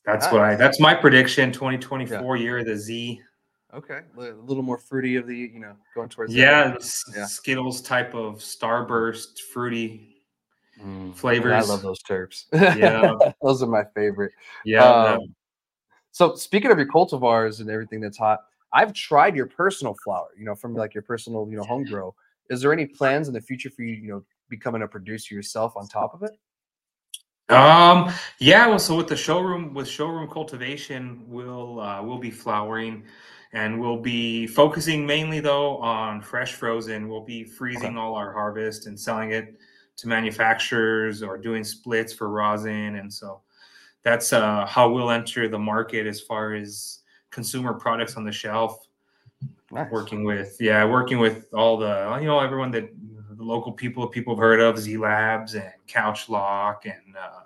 [0.07, 3.21] that's what I, that's my prediction 2024 year of the Z.
[3.75, 6.35] Okay, a little more fruity of the, you know, going towards.
[6.35, 7.27] Yeah, the S- Yeah.
[7.27, 10.11] Skittles type of starburst fruity
[10.83, 12.47] Mm, man, I love those terps.
[12.77, 13.15] Yeah.
[13.43, 14.33] those are my favorite.
[14.65, 15.35] Yeah, Um,
[16.11, 18.41] So speaking of your cultivars and everything that's hot,
[18.75, 20.29] I've tried your personal flower.
[20.37, 22.15] You know, from like your personal, you know, home grow.
[22.51, 25.73] Is there any plans in the future for you, you know, becoming a producer yourself
[25.77, 26.33] on top of it?
[27.49, 33.05] Um, yeah, well, so with the showroom with showroom cultivation, we'll uh, we'll be flowering
[33.53, 37.09] and we'll be focusing mainly though on fresh frozen.
[37.09, 39.57] We'll be freezing all our harvest and selling it
[39.97, 42.97] to manufacturers or doing splits for rosin.
[42.97, 43.43] And so
[44.03, 47.01] that's uh, how we'll enter the market as far as
[47.35, 48.89] consumer products on the shelf.
[49.71, 49.91] Nice.
[49.91, 52.89] working with yeah working with all the you know everyone that
[53.37, 57.41] the local people people have heard of z labs and couch lock and uh,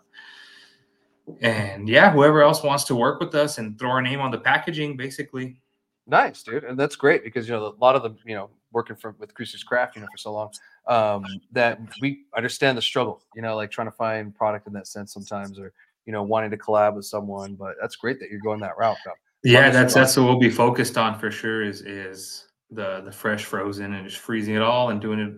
[1.40, 4.38] and yeah, whoever else wants to work with us and throw our name on the
[4.38, 5.60] packaging, basically.
[6.06, 8.96] Nice, dude, and that's great because you know a lot of the you know working
[8.96, 10.50] from with Cruces Craft, you know, for so long,
[10.86, 13.22] um, that we understand the struggle.
[13.34, 15.72] You know, like trying to find product in that sense sometimes, or
[16.06, 17.54] you know, wanting to collab with someone.
[17.54, 18.96] But that's great that you're going that route.
[19.04, 19.12] Though.
[19.44, 21.62] Yeah, that's that's what we'll be focused on for sure.
[21.62, 25.32] Is is the the fresh frozen and just freezing it all and doing it.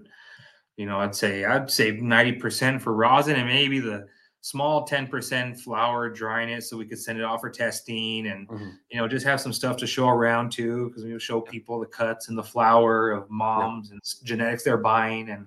[0.77, 4.07] You know, I'd say I'd say ninety percent for rosin and maybe the
[4.43, 8.71] small 10% flour drying it so we could send it off for testing and mm-hmm.
[8.91, 11.79] you know just have some stuff to show around too because we will show people
[11.79, 13.95] the cuts and the flour of moms yeah.
[13.95, 15.47] and genetics they're buying and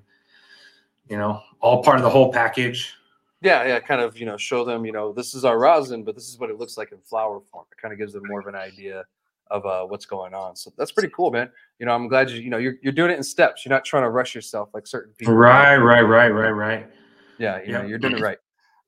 [1.09, 2.93] you know all part of the whole package
[3.43, 6.15] yeah yeah kind of you know show them you know this is our rosin but
[6.15, 7.65] this is what it looks like in flower form.
[7.71, 9.03] It kind of gives them more of an idea
[9.51, 10.55] of uh, what's going on.
[10.55, 11.49] So that's pretty cool man.
[11.79, 13.65] You know i'm glad you you know you're, you're doing it in steps.
[13.65, 16.87] You're not trying to rush yourself like certain people right right right right right.
[17.37, 18.37] Yeah you know you're doing it right.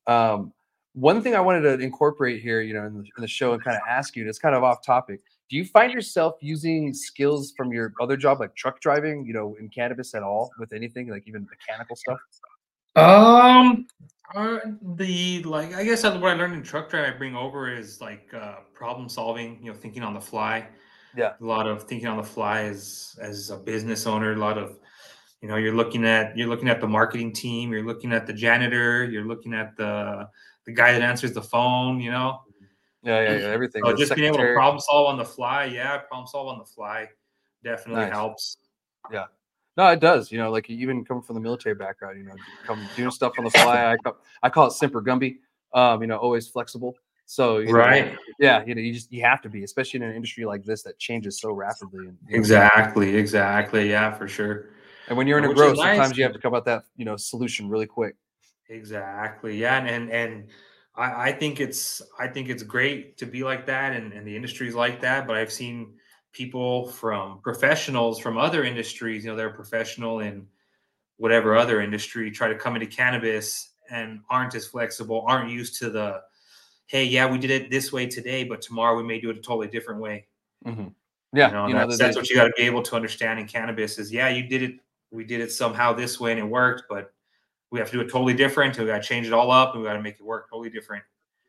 [0.08, 0.54] Um,
[0.96, 3.62] one thing I wanted to incorporate here, you know, in the, in the show and
[3.62, 5.20] kind of ask you, and it's kind of off topic.
[5.50, 9.56] Do you find yourself using skills from your other job, like truck driving, you know,
[9.60, 12.20] in cannabis at all with anything, like even mechanical stuff?
[12.96, 13.88] Um,
[14.34, 14.60] uh,
[14.96, 18.34] the like, I guess what I learned in truck driving, I bring over is like
[18.34, 20.68] uh, problem solving, you know, thinking on the fly.
[21.16, 24.58] Yeah, a lot of thinking on the fly as as a business owner, a lot
[24.58, 24.80] of
[25.46, 28.34] you know you're looking at you're looking at the marketing team you're looking at the
[28.34, 30.28] janitor you're looking at the
[30.66, 32.42] the guy that answers the phone you know?
[33.04, 33.84] Yeah yeah, yeah everything.
[33.86, 36.66] so just being able to problem solve on the fly yeah problem solve on the
[36.66, 37.08] fly
[37.64, 38.14] definitely nice.
[38.14, 38.58] helps.
[39.12, 39.26] Yeah
[39.78, 42.36] no it does you know like even coming from the military background you know
[42.66, 45.38] come doing stuff on the fly i call, I call it semper gumby
[45.74, 49.42] um you know always flexible so right, know, yeah, you know, you just you have
[49.42, 52.08] to be, especially in an industry like this that changes so rapidly.
[52.08, 54.70] And, exactly, exactly, yeah, for sure.
[55.08, 55.98] And when you're in a growth, nice.
[55.98, 58.16] sometimes you have to come up that you know solution really quick.
[58.70, 59.58] Exactly.
[59.58, 60.48] Yeah, and and, and
[60.96, 64.36] I, I think it's I think it's great to be like that, and, and the
[64.36, 65.26] industry's like that.
[65.26, 65.96] But I've seen
[66.36, 70.46] people from professionals from other industries, you know, they're professional in
[71.18, 75.90] whatever other industry, try to come into cannabis and aren't as flexible, aren't used to
[75.90, 76.22] the,
[76.88, 79.42] hey, yeah, we did it this way today, but tomorrow we may do it a
[79.42, 80.28] totally different way.
[80.66, 80.88] Mm-hmm.
[81.34, 83.40] Yeah, you know, you know that's, that's what you got to be able to understand
[83.40, 84.76] in cannabis is yeah, you did it
[85.12, 87.14] we did it somehow this way and it worked, but
[87.72, 88.78] we have to do it totally different.
[88.78, 90.70] We got to change it all up and we got to make it work totally
[90.70, 91.04] different.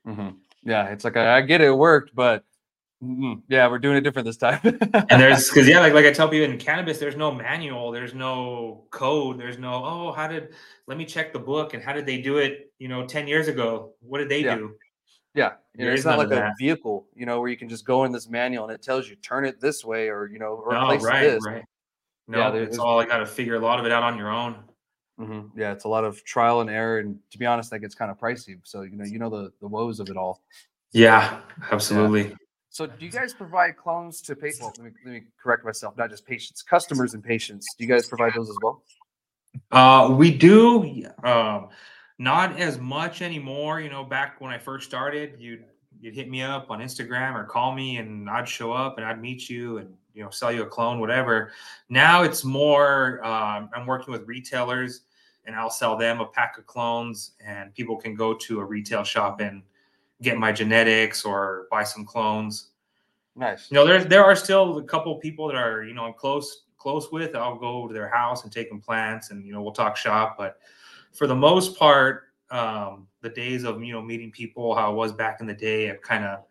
[0.07, 0.31] Mm-hmm.
[0.65, 2.45] Yeah, it's like I, I, get it, it worked, but
[3.07, 4.61] mm, yeah, we're doing it different this time.
[4.65, 8.15] and there's because yeah, like like I tell people in cannabis, there's no manual, there's
[8.15, 10.55] no code, there's no oh how did
[10.87, 12.73] let me check the book and how did they do it?
[12.79, 14.57] You know, ten years ago, what did they yeah.
[14.57, 14.75] do?
[15.35, 16.55] Yeah, you know, it's not like a that.
[16.59, 19.17] vehicle, you know, where you can just go in this manual and it tells you
[19.17, 21.45] turn it this way or you know replace no, right, this.
[21.47, 21.65] Right.
[22.29, 24.31] No, yeah, it's all I got to figure a lot of it out on your
[24.31, 24.57] own.
[25.21, 25.59] Mm-hmm.
[25.59, 28.11] Yeah, it's a lot of trial and error, and to be honest, that gets kind
[28.11, 28.59] of pricey.
[28.65, 30.43] So you know, you know the the woes of it all.
[30.93, 31.41] Yeah,
[31.71, 32.29] absolutely.
[32.29, 32.35] Yeah.
[32.77, 34.61] So, do you guys provide clones to patients?
[34.61, 35.97] Well, let me, let me correct myself.
[35.97, 37.67] Not just patients, customers and patients.
[37.79, 38.83] Do you guys provide those as well?
[39.73, 41.07] Uh, we do.
[41.25, 41.69] Um,
[42.19, 43.81] not as much anymore.
[43.81, 45.65] You know, back when I first started, you'd
[45.99, 49.23] you'd hit me up on Instagram or call me, and I'd show up and I'd
[49.23, 51.53] meet you and you know sell you a clone whatever
[51.91, 55.03] now it's more um, i'm working with retailers
[55.45, 59.05] and i'll sell them a pack of clones and people can go to a retail
[59.05, 59.63] shop and
[60.23, 62.71] get my genetics or buy some clones.
[63.35, 63.71] Nice.
[63.71, 66.65] You know there's there are still a couple people that are you know i'm close
[66.79, 67.35] close with.
[67.35, 70.37] I'll go to their house and take them plants and you know we'll talk shop.
[70.39, 70.59] But
[71.13, 75.13] for the most part um, the days of you know meeting people how it was
[75.13, 76.45] back in the day have kind of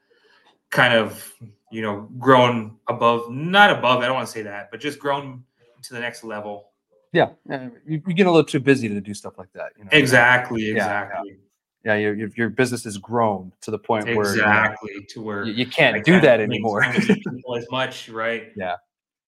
[0.70, 1.34] kind of
[1.72, 5.44] you know grown above not above i don't want to say that but just grown
[5.84, 6.72] to the next level.
[7.12, 7.30] Yeah.
[7.48, 9.90] You, you get a little too busy to do stuff like that you know?
[9.94, 11.45] Exactly exactly yeah, yeah.
[11.86, 15.22] Yeah, your, your business has grown to the point exactly, where exactly you know, to
[15.22, 18.76] where you, you can't do that anymore as much right yeah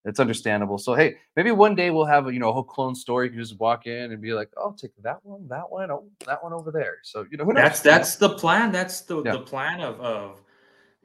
[0.08, 0.78] it's understandable.
[0.78, 3.26] So hey, maybe one day we'll have a you know a whole clone store.
[3.26, 6.06] You can just walk in and be like, "Oh, take that one, that one, oh,
[6.26, 8.72] that one over there." So you know, that's that's the plan.
[8.72, 9.34] That's the yeah.
[9.34, 10.42] the plan of of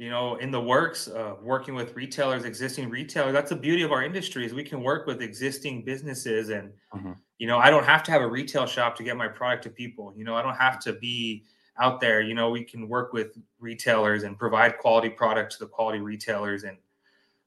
[0.03, 3.33] you know in the works uh, working with retailers existing retailers.
[3.33, 7.13] That's the beauty of our industry is we can work with existing businesses and mm-hmm.
[7.39, 9.71] you know i don't have to have a retail shop to get my product to
[9.71, 10.13] people.
[10.17, 11.45] You know i don't have to be
[11.79, 12.21] out there.
[12.21, 16.65] You know we can work with retailers and provide quality product to the quality retailers
[16.65, 16.79] and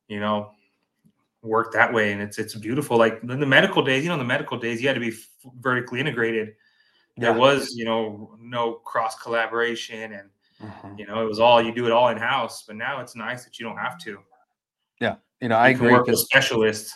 [0.08, 0.52] you know
[1.42, 2.14] work that way.
[2.14, 2.98] And it's it's beautiful.
[2.98, 5.14] Like in the medical days you know in the medical days you had to be
[5.60, 6.54] vertically integrated.
[7.18, 7.38] There yeah.
[7.38, 10.30] was you know no cross collaboration and
[10.66, 11.00] Mm-hmm.
[11.00, 13.46] You know, it was all you do it all in house, but now it's nice
[13.46, 14.20] that you don't have to.
[15.00, 15.92] Yeah, you know, I agree.
[15.92, 16.96] Work with specialists.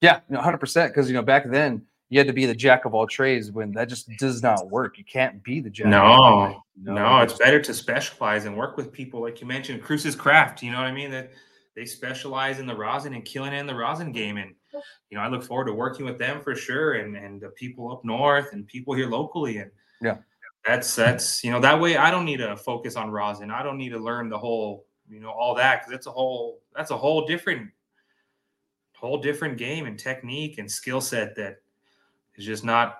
[0.00, 0.92] Yeah, you know, hundred percent.
[0.92, 3.72] Because you know, back then, you had to be the jack of all trades when
[3.72, 4.98] that just does not work.
[4.98, 5.88] You can't be the jack.
[5.88, 10.14] No, no, no it's better to specialize and work with people like you mentioned, Cruces
[10.14, 10.62] Craft.
[10.62, 11.10] You know what I mean?
[11.10, 11.32] That
[11.74, 14.36] they specialize in the rosin and killing in the rosin game.
[14.36, 14.54] And
[15.10, 17.92] you know, I look forward to working with them for sure, and and the people
[17.92, 19.58] up north and people here locally.
[19.58, 20.18] And yeah,
[20.66, 23.50] that's that's you know that way I don't need to focus on rosin.
[23.50, 26.60] I don't need to learn the whole you know all that because it's a whole
[26.74, 27.70] that's a whole different
[28.98, 31.58] whole different game and technique and skill set that
[32.36, 32.98] is just not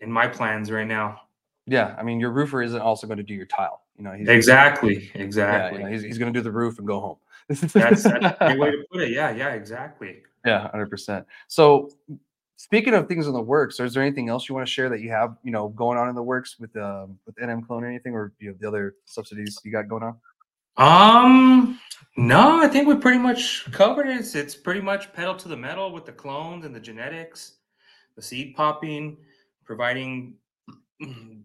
[0.00, 1.20] in my plans right now.
[1.66, 3.82] Yeah, I mean, your roofer isn't also going to do your tile.
[3.96, 5.78] You know, he's exactly, exactly.
[5.80, 7.16] Yeah, you know, he's, he's going to do the roof and go home.
[7.48, 9.10] that's, that's a way to put it.
[9.10, 10.22] Yeah, yeah, exactly.
[10.44, 11.26] Yeah, hundred percent.
[11.48, 11.90] So,
[12.60, 15.00] speaking of things in the works, is there anything else you want to share that
[15.00, 17.88] you have, you know, going on in the works with um with NM Clone or
[17.88, 20.16] anything, or you know, the other subsidies you got going on?
[20.76, 21.80] Um,
[22.16, 24.18] no, I think we pretty much covered it.
[24.18, 27.54] It's, it's pretty much pedal to the metal with the clones and the genetics
[28.16, 29.16] the seed popping,
[29.64, 30.34] providing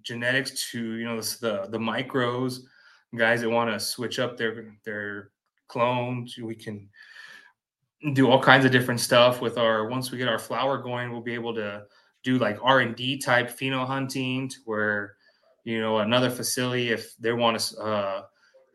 [0.02, 2.60] genetics to you know the the micros,
[3.16, 5.32] guys that want to switch up their their
[5.70, 6.38] clones.
[6.38, 6.90] We can
[8.14, 9.88] do all kinds of different stuff with our.
[9.88, 11.84] Once we get our flower going, we'll be able to
[12.24, 15.16] do like R and D type pheno hunting, to where
[15.64, 17.78] you know another facility if they want to.
[17.78, 18.22] Uh,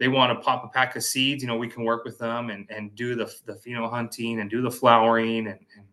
[0.01, 2.49] they want to pop a pack of seeds, you know, we can work with them
[2.49, 5.87] and, and do the, the pheno hunting and do the flowering and, and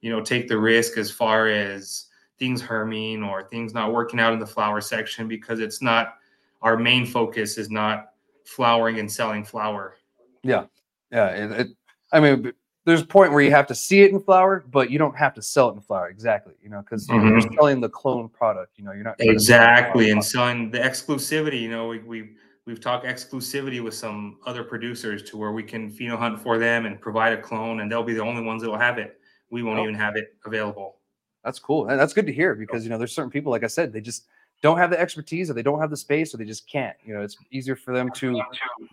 [0.00, 2.06] you know, take the risk as far as
[2.38, 6.14] things herming or things not working out in the flower section because it's not
[6.62, 8.12] our main focus is not
[8.44, 9.96] flowering and selling flower.
[10.44, 10.66] Yeah.
[11.10, 11.28] Yeah.
[11.30, 11.66] It, it,
[12.12, 12.52] I mean,
[12.84, 15.34] there's a point where you have to see it in flower, but you don't have
[15.34, 16.08] to sell it in flower.
[16.08, 16.54] Exactly.
[16.62, 17.28] You know, because mm-hmm.
[17.28, 21.70] you're selling the clone product, you know, you're not exactly and selling the exclusivity, you
[21.70, 22.30] know, we, we,
[22.66, 26.86] we've talked exclusivity with some other producers to where we can pheno hunt for them
[26.86, 29.62] and provide a clone and they'll be the only ones that will have it we
[29.62, 29.82] won't oh.
[29.82, 30.96] even have it available.
[31.44, 31.88] That's cool.
[31.88, 34.00] And that's good to hear because you know there's certain people, like I said, they
[34.00, 34.26] just
[34.62, 36.96] don't have the expertise or they don't have the space or they just can't.
[37.04, 38.40] You know, it's easier for them to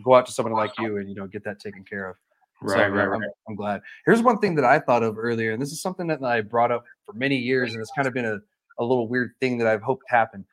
[0.03, 2.15] go out to someone like you and you know get that taken care of.
[2.61, 3.15] Right, so, right, right.
[3.15, 3.81] I'm, I'm, glad.
[4.05, 6.71] Here's one thing that I thought of earlier, and this is something that I brought
[6.71, 8.39] up for many years, and it's kind of been a,
[8.79, 10.45] a little weird thing that I've hoped happened.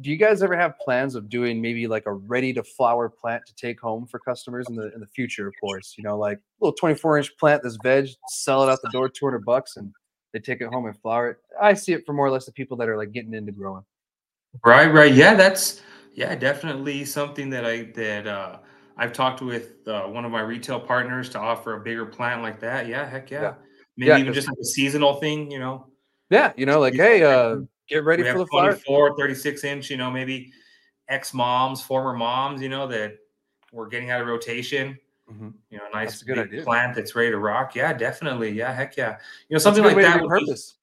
[0.00, 3.44] Do you guys ever have plans of doing maybe like a ready to flower plant
[3.46, 5.48] to take home for customers in the in the future?
[5.48, 8.78] Of course, you know, like a little 24 inch plant, this veg, sell it out
[8.80, 9.92] the door, 200 bucks, and
[10.32, 11.38] they take it home and flower it.
[11.60, 13.84] I see it for more or less the people that are like getting into growing.
[14.64, 15.12] Right, right.
[15.12, 15.82] Yeah, that's
[16.14, 18.58] yeah, definitely something that I that uh
[18.98, 22.60] I've talked with uh, one of my retail partners to offer a bigger plant like
[22.60, 22.88] that.
[22.88, 23.42] Yeah, heck yeah.
[23.42, 23.54] yeah.
[23.96, 25.86] Maybe yeah, even just like a seasonal thing, you know.
[26.30, 30.10] Yeah, you know, like hey, uh get ready for the 24, 36 inch, you know,
[30.10, 30.52] maybe
[31.08, 33.16] ex moms, former moms, you know, that
[33.72, 34.98] were getting out of rotation
[35.30, 35.48] Mm-hmm.
[35.70, 36.62] You know, a nice good idea.
[36.62, 37.74] plant that's ready to rock.
[37.74, 38.50] Yeah, definitely.
[38.50, 39.18] Yeah, heck yeah.
[39.48, 40.22] You know, something like that.
[40.22, 40.76] Would purpose.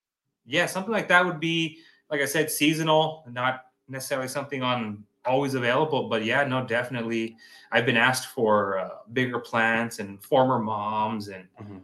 [0.45, 1.79] Be, yeah, something like that would be,
[2.11, 6.09] like I said, seasonal, not necessarily something on always available.
[6.09, 7.37] But yeah, no, definitely.
[7.71, 11.77] I've been asked for uh, bigger plants and former moms and mm-hmm.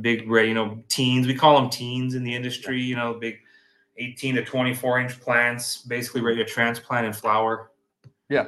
[0.00, 1.26] big, you know, teens.
[1.26, 2.80] We call them teens in the industry.
[2.80, 3.38] You know, big
[3.96, 7.70] 18 to 24 inch plants, basically ready to transplant and flower.
[8.28, 8.46] Yeah,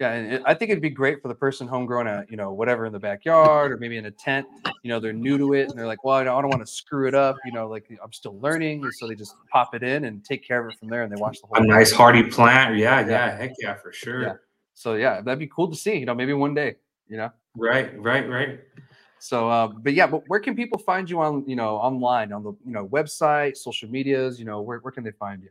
[0.00, 2.52] yeah, and it, I think it'd be great for the person homegrown at you know
[2.52, 4.46] whatever in the backyard or maybe in a tent.
[4.82, 6.72] You know, they're new to it and they're like, well, I don't, don't want to
[6.72, 7.36] screw it up.
[7.44, 10.46] You know, like I'm still learning, and so they just pop it in and take
[10.46, 11.62] care of it from there, and they watch the whole.
[11.62, 14.22] A nice hardy plant, yeah, yeah, yeah, heck yeah, for sure.
[14.22, 14.34] Yeah.
[14.74, 15.98] So yeah, that'd be cool to see.
[15.98, 16.76] You know, maybe one day.
[17.06, 17.30] You know.
[17.56, 18.60] Right, right, right.
[19.18, 22.42] So, uh, but yeah, but where can people find you on, you know, online on
[22.42, 25.50] the, you know, website, social medias, you know, where, where can they find you?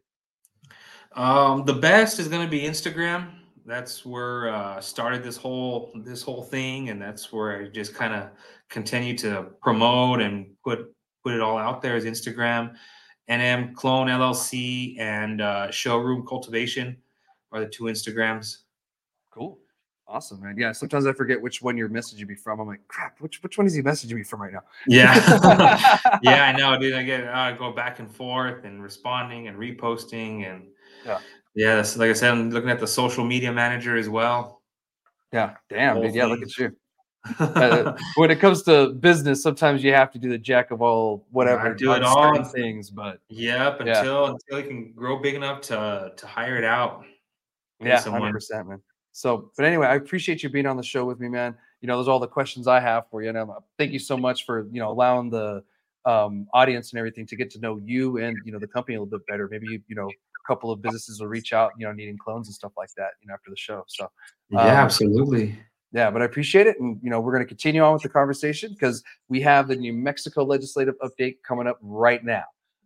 [1.22, 6.22] Um, the best is going to be Instagram that's where uh, started this whole this
[6.22, 8.30] whole thing, and that's where I just kind of
[8.70, 10.94] continue to promote and put
[11.24, 11.96] put it all out there.
[11.96, 12.76] Is Instagram,
[13.30, 16.98] NM Clone LLC, and uh, Showroom Cultivation
[17.52, 18.58] are the two Instagrams.
[19.32, 19.60] Cool.
[20.08, 20.56] Awesome, man.
[20.58, 22.60] Yeah, sometimes I forget which one you're messaging me from.
[22.60, 24.64] I'm like, crap, which which one is he messaging me from right now?
[24.88, 25.14] Yeah,
[26.24, 26.96] yeah, I know, dude.
[26.96, 30.68] I get uh, go back and forth and responding and reposting and
[31.06, 31.20] yeah.
[31.60, 34.62] Yes, like I said, I'm looking at the social media manager as well.
[35.34, 36.16] Yeah, damn, dude.
[36.16, 36.74] Yeah, look at you.
[37.38, 41.28] uh, when it comes to business, sometimes you have to do the jack of all
[41.32, 41.74] whatever.
[41.76, 44.32] do it all things, but yep, until yeah.
[44.32, 47.04] until you can grow big enough to to hire it out.
[47.82, 48.82] Yeah, hundred percent, man.
[49.12, 51.58] So, but anyway, I appreciate you being on the show with me, man.
[51.82, 54.00] You know, those are all the questions I have for you, and um, thank you
[54.00, 55.62] so much for you know allowing the
[56.06, 59.02] um, audience and everything to get to know you and you know the company a
[59.02, 59.50] little bit better.
[59.52, 60.10] Maybe you, you know
[60.50, 63.28] couple of businesses will reach out, you know, needing clones and stuff like that, you
[63.28, 63.84] know, after the show.
[63.88, 65.58] So um, yeah, absolutely.
[65.92, 68.10] Yeah, but I appreciate it, and you know, we're going to continue on with the
[68.10, 72.44] conversation because we have the New Mexico legislative update coming up right now.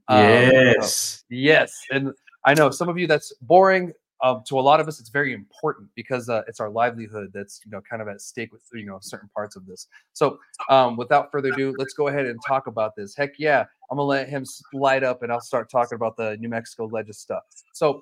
[0.08, 1.23] Um, so- Yes.
[1.30, 2.13] yes, and
[2.45, 3.93] I know some of you that's boring.
[4.21, 7.60] Um, to a lot of us, it's very important because uh, it's our livelihood that's
[7.65, 9.88] you know kind of at stake with you know certain parts of this.
[10.13, 10.38] So,
[10.69, 13.17] um, without further ado, let's go ahead and talk about this.
[13.17, 16.49] Heck yeah, I'm gonna let him light up, and I'll start talking about the New
[16.49, 17.43] Mexico Legis stuff.
[17.73, 18.01] So,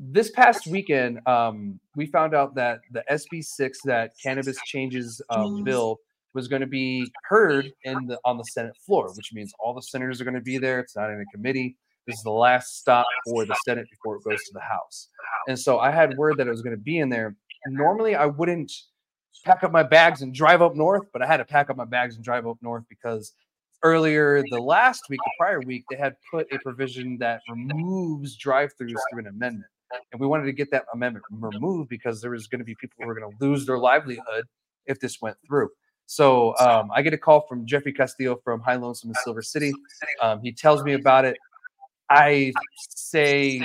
[0.00, 6.00] this past weekend, um, we found out that the SB6, that cannabis changes um, bill,
[6.34, 9.82] was going to be heard in the on the Senate floor, which means all the
[9.82, 10.80] senators are going to be there.
[10.80, 11.76] It's not in a committee.
[12.08, 15.10] This is the last stop for the Senate before it goes to the House.
[15.46, 17.36] And so I had word that it was going to be in there.
[17.68, 18.72] Normally, I wouldn't
[19.44, 21.84] pack up my bags and drive up north, but I had to pack up my
[21.84, 23.32] bags and drive up north because
[23.84, 28.94] earlier the last week, the prior week, they had put a provision that removes drive-throughs
[29.10, 29.70] through an amendment.
[30.10, 32.96] And we wanted to get that amendment removed because there was going to be people
[32.98, 34.46] who were going to lose their livelihood
[34.86, 35.68] if this went through.
[36.06, 39.72] So um, I get a call from Jeffrey Castillo from High Lonesome in Silver City.
[40.20, 41.36] Um, he tells me about it.
[42.10, 42.52] I
[42.88, 43.62] say,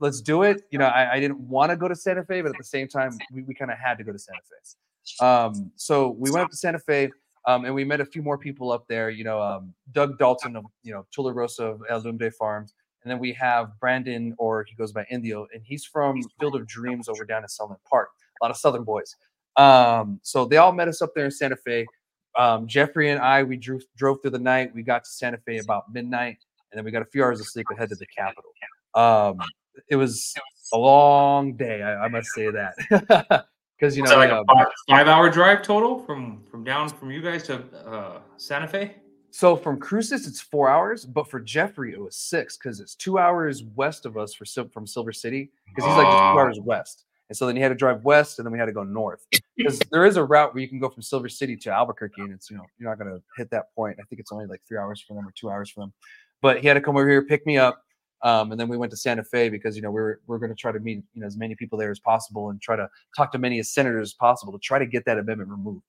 [0.00, 0.62] let's do it.
[0.70, 2.88] You know, I, I didn't want to go to Santa Fe, but at the same
[2.88, 5.24] time, we, we kind of had to go to Santa Fe.
[5.24, 7.10] Um, so we went up to Santa Fe
[7.48, 9.08] um, and we met a few more people up there.
[9.08, 12.74] You know, um, Doug Dalton of, you know, Tularosa of El Lumde Farms.
[13.02, 16.66] And then we have Brandon, or he goes by Indio, and he's from Field of
[16.66, 18.10] Dreams over down in Sunland Park.
[18.40, 19.16] A lot of Southern boys.
[19.56, 21.86] Um, so they all met us up there in Santa Fe.
[22.38, 24.74] Um, Jeffrey and I, we drove drove through the night.
[24.74, 26.36] We got to Santa Fe about midnight,
[26.70, 28.52] and then we got a few hours of sleep and head to the Capitol.
[28.94, 29.38] Um,
[29.88, 30.34] it was
[30.72, 33.46] a long day, I, I must say that,
[33.78, 37.20] because you know, like a five, five hour drive total from from down from you
[37.22, 38.94] guys to uh, Santa Fe?
[39.30, 43.18] so from Cruces it's four hours, but for Jeffrey it was six because it's two
[43.18, 46.38] hours west of us for from Silver City because he's like just two Oh.
[46.38, 48.72] hours west, and so then he had to drive west, and then we had to
[48.72, 51.70] go north because there is a route where you can go from Silver City to
[51.70, 53.98] Albuquerque, and it's you know you're not gonna hit that point.
[54.00, 55.92] I think it's only like three hours for them or two hours for them,
[56.42, 57.84] but he had to come over here pick me up,
[58.22, 60.54] um, and then we went to Santa Fe because you know we we're we're gonna
[60.54, 63.30] try to meet you know as many people there as possible and try to talk
[63.32, 65.82] to many as senators as possible to try to get that amendment removed.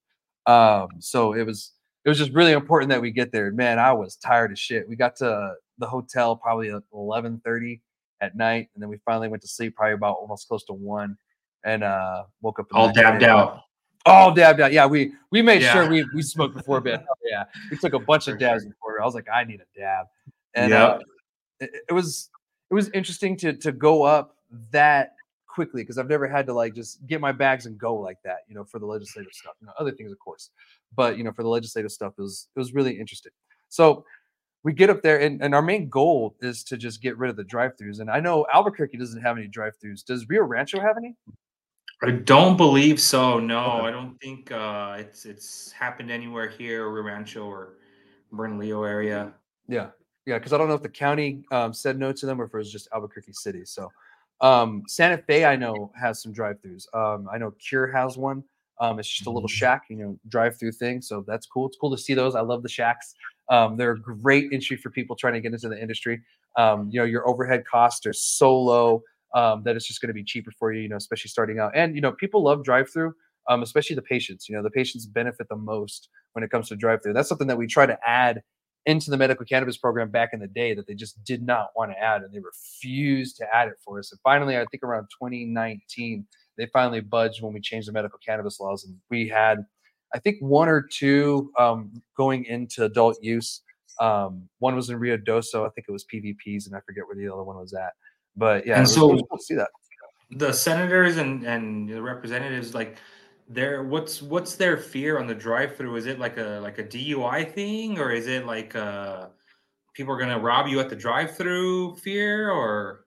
[0.46, 1.72] Um, so it was
[2.06, 3.52] it was just really important that we get there.
[3.52, 4.88] Man, I was tired as shit.
[4.88, 7.82] We got to the hotel probably at eleven thirty
[8.22, 11.18] at night, and then we finally went to sleep probably about almost close to one,
[11.64, 13.64] and uh woke up All dabbed out.
[14.06, 14.72] All dabbed out.
[14.72, 17.06] Yeah, we we made sure we we smoked before bed.
[17.30, 19.02] Yeah, we took a bunch of dabs before.
[19.02, 20.06] I was like, I need a dab,
[20.56, 20.82] and Yep.
[20.82, 21.00] uh,
[21.60, 22.30] it, it was
[22.70, 24.36] it was interesting to to go up
[24.72, 25.14] that
[25.48, 28.40] quickly because I've never had to like just get my bags and go like that,
[28.48, 29.54] you know, for the legislative stuff.
[29.60, 30.52] You know, other things, of course,
[30.96, 33.32] but you know, for the legislative stuff, it was it was really interesting.
[33.70, 34.06] So
[34.64, 37.38] we get up there, and, and our main goal is to just get rid of
[37.38, 38.02] the drive-throughs.
[38.02, 40.04] And I know Albuquerque doesn't have any drive-throughs.
[40.04, 41.16] Does Rio Rancho have any?
[42.04, 43.40] I don't believe so.
[43.40, 43.88] No, Okay.
[43.88, 47.76] I don't think uh, it's it's happened anywhere here, Rio Rancho or
[48.32, 49.34] Bernalillo area.
[49.68, 49.88] Yeah,
[50.30, 52.54] yeah, because I don't know if the county um, said no to them or if
[52.54, 53.66] it was just Albuquerque City.
[53.66, 53.92] So
[54.42, 56.86] um, Santa Fe, I know has some drive-throughs.
[56.94, 58.44] Um, I know Cure has one.
[58.80, 59.54] Um, it's just a little Mhm.
[59.62, 61.02] shack, you know, drive-through thing.
[61.02, 61.68] So that's cool.
[61.68, 62.36] It's cool to see those.
[62.36, 63.14] I love the shacks.
[63.50, 66.22] Um, they're a great entry for people trying to get into the industry.
[66.58, 70.14] Um, you know, your overhead costs are so low um, that it's just going to
[70.14, 70.82] be cheaper for you.
[70.84, 71.72] You know, especially starting out.
[71.76, 73.14] And you know, people love drive-through.
[73.48, 74.48] Um, especially the patients.
[74.48, 77.14] You know, the patients benefit the most when it comes to drive-through.
[77.14, 78.44] That's something that we try to add
[78.86, 81.92] into the medical cannabis program back in the day that they just did not want
[81.92, 84.12] to add and they refused to add it for us.
[84.12, 86.26] And finally, I think around 2019,
[86.58, 88.86] they finally budged when we changed the medical cannabis laws.
[88.86, 89.66] And we had,
[90.14, 93.62] I think, one or two um, going into adult use.
[94.00, 95.66] Um, one was in Rio Doso.
[95.66, 97.92] I think it was PVPs, and I forget where the other one was at.
[98.36, 99.70] But yeah, And it was, it so- cool see that.
[100.32, 102.98] The senators and and the representatives, like,
[103.50, 105.96] their what's what's their fear on the drive-through?
[105.96, 109.28] Is it like a like a DUI thing, or is it like uh
[109.94, 113.06] people are gonna rob you at the drive-through fear, or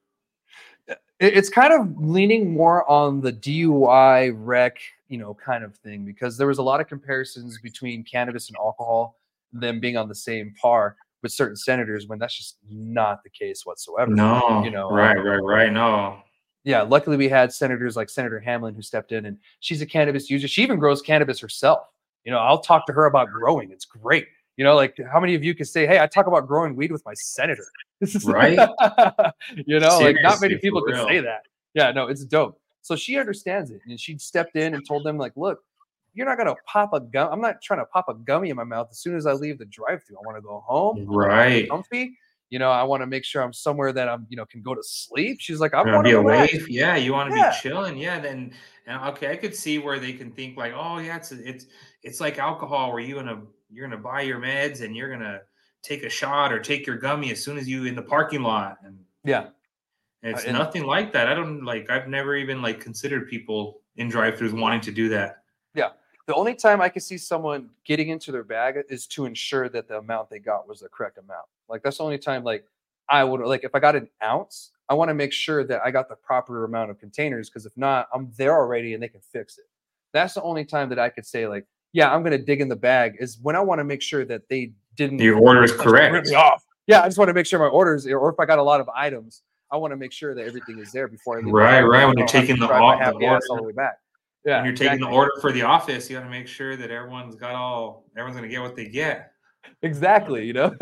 [1.21, 4.79] it's kind of leaning more on the DUI wreck,
[5.09, 8.57] you know, kind of thing because there was a lot of comparisons between cannabis and
[8.57, 9.21] alcohol,
[9.53, 13.65] them being on the same par with certain senators when that's just not the case
[13.65, 14.11] whatsoever.
[14.11, 14.63] no?
[14.65, 15.73] you know, right, um, right, right.
[15.73, 16.19] No,
[16.65, 20.31] Yeah, luckily we had senators like Senator Hamlin who stepped in and she's a cannabis
[20.31, 20.47] user.
[20.47, 21.89] She even grows cannabis herself.
[22.25, 23.71] You know, I'll talk to her about growing.
[23.71, 24.29] It's great.
[24.57, 26.93] You know, like how many of you can say, "Hey, I talk about growing weed
[26.93, 27.67] with my senator."
[28.01, 28.59] This is Right?
[29.67, 31.47] you know, like not many people can say that.
[31.73, 32.61] Yeah, no, it's dope.
[32.81, 35.61] So she understands it, and she stepped in and told them, like, "Look,
[36.13, 37.33] you're not gonna pop a gum.
[37.33, 39.59] I'm not trying to pop a gummy in my mouth as soon as I leave
[39.59, 40.17] the drive-through.
[40.17, 40.97] I want to go home.
[40.97, 41.71] I wanna be right.
[41.71, 42.19] comfy.
[42.53, 44.75] You know, I want to make sure I'm somewhere that I'm, you know, can go
[44.75, 46.35] to sleep." She's like, "I You want want to to be away?
[46.53, 47.51] relax." Yeah, you want to Yeah.
[47.51, 47.97] be chilling.
[47.97, 48.53] Yeah, then
[48.87, 51.67] and okay, I could see where they can think like, oh yeah, it's it's
[52.03, 55.41] it's like alcohol where you're gonna you're gonna buy your meds and you're gonna
[55.83, 58.77] take a shot or take your gummy as soon as you in the parking lot
[58.85, 59.47] and yeah
[60.23, 63.81] it's Uh, and- nothing like that i don't like i've never even like considered people
[63.97, 65.42] in drive-throughs wanting to do that
[66.27, 69.89] the only time I could see someone getting into their bag is to ensure that
[69.89, 71.47] the amount they got was the correct amount.
[71.69, 72.65] Like that's the only time like
[73.09, 75.91] I would like if I got an ounce, I want to make sure that I
[75.91, 79.21] got the proper amount of containers because if not, I'm there already and they can
[79.21, 79.65] fix it.
[80.13, 82.77] That's the only time that I could say like, yeah, I'm gonna dig in the
[82.77, 86.33] bag is when I want to make sure that they didn't your order is correct
[86.33, 86.65] off.
[86.87, 88.81] Yeah, I just want to make sure my orders or if I got a lot
[88.81, 91.53] of items, I want to make sure that everything is there before I leave.
[91.53, 93.73] Right, right, when you're don't have to taking the au- the ass all the way
[93.73, 93.99] back.
[94.45, 95.11] Yeah, when you're taking exactly.
[95.11, 98.35] the order for the office you got to make sure that everyone's got all everyone's
[98.37, 99.33] gonna get what they get.
[99.83, 100.75] Exactly you know?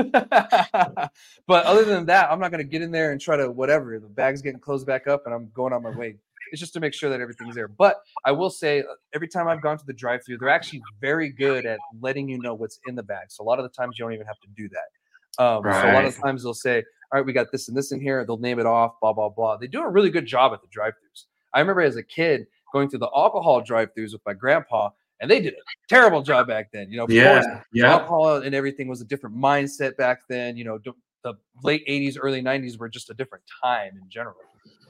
[1.47, 3.99] But other than that i'm not going to get in there and try to whatever
[3.99, 6.17] the bag's getting closed back up and i'm going on my way.
[6.53, 7.69] It's just to make sure that everything's there.
[7.69, 8.85] But i will say uh,
[9.15, 12.39] every time i've gone to the drive through they're actually very good at letting you
[12.41, 13.27] know what's in the bag.
[13.29, 15.43] So a lot of the times you don't even have to do that.
[15.45, 16.25] Um, so a lot of Right.
[16.25, 16.79] times they'll say
[17.13, 19.29] all right we got this and this in here they'll name it off blah blah
[19.29, 19.57] blah.
[19.57, 22.47] They do a really good job at the drive throughs i remember as a kid
[22.73, 24.91] going to the alcohol drive throughs with my grandpa
[25.21, 25.57] and they did a
[25.89, 29.37] terrible job back then you know course, yeah yeah alcohol and everything was a different
[29.37, 30.57] mindset back then.
[30.57, 30.93] You know, d-
[31.23, 34.37] the late 80s, early 90s were just a different time in general.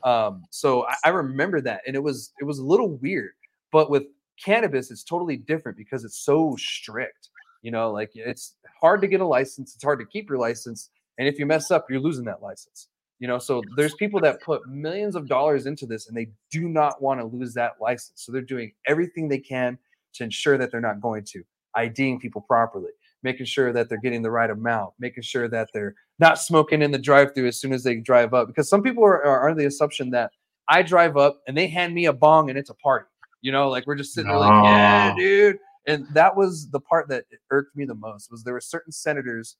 [0.04, 3.32] Um, so I, I remember that, and it was it was a little weird.
[3.72, 4.04] But with
[4.42, 7.28] cannabis, it's totally different because it's so strict.
[7.62, 10.90] You know, like it's hard to get a license, it's hard to keep your license,
[11.18, 12.88] and if you mess up, you're losing that license.
[13.20, 16.68] You know, so there's people that put millions of dollars into this, and they do
[16.68, 18.24] not want to lose that license.
[18.24, 19.78] So they're doing everything they can
[20.14, 21.42] to ensure that they're not going to.
[21.76, 22.90] IDing people properly,
[23.22, 26.90] making sure that they're getting the right amount, making sure that they're not smoking in
[26.90, 28.48] the drive-through as soon as they drive up.
[28.48, 30.32] Because some people are, are under the assumption that
[30.68, 33.06] I drive up and they hand me a bong and it's a party.
[33.42, 35.58] You know, like we're just sitting there like, yeah, dude.
[35.86, 39.56] And that was the part that irked me the most was there were certain senators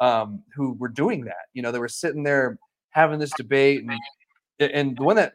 [0.00, 1.46] um, who were doing that.
[1.52, 2.58] You know, they were sitting there
[2.94, 3.92] having this debate and
[4.60, 5.34] and the one that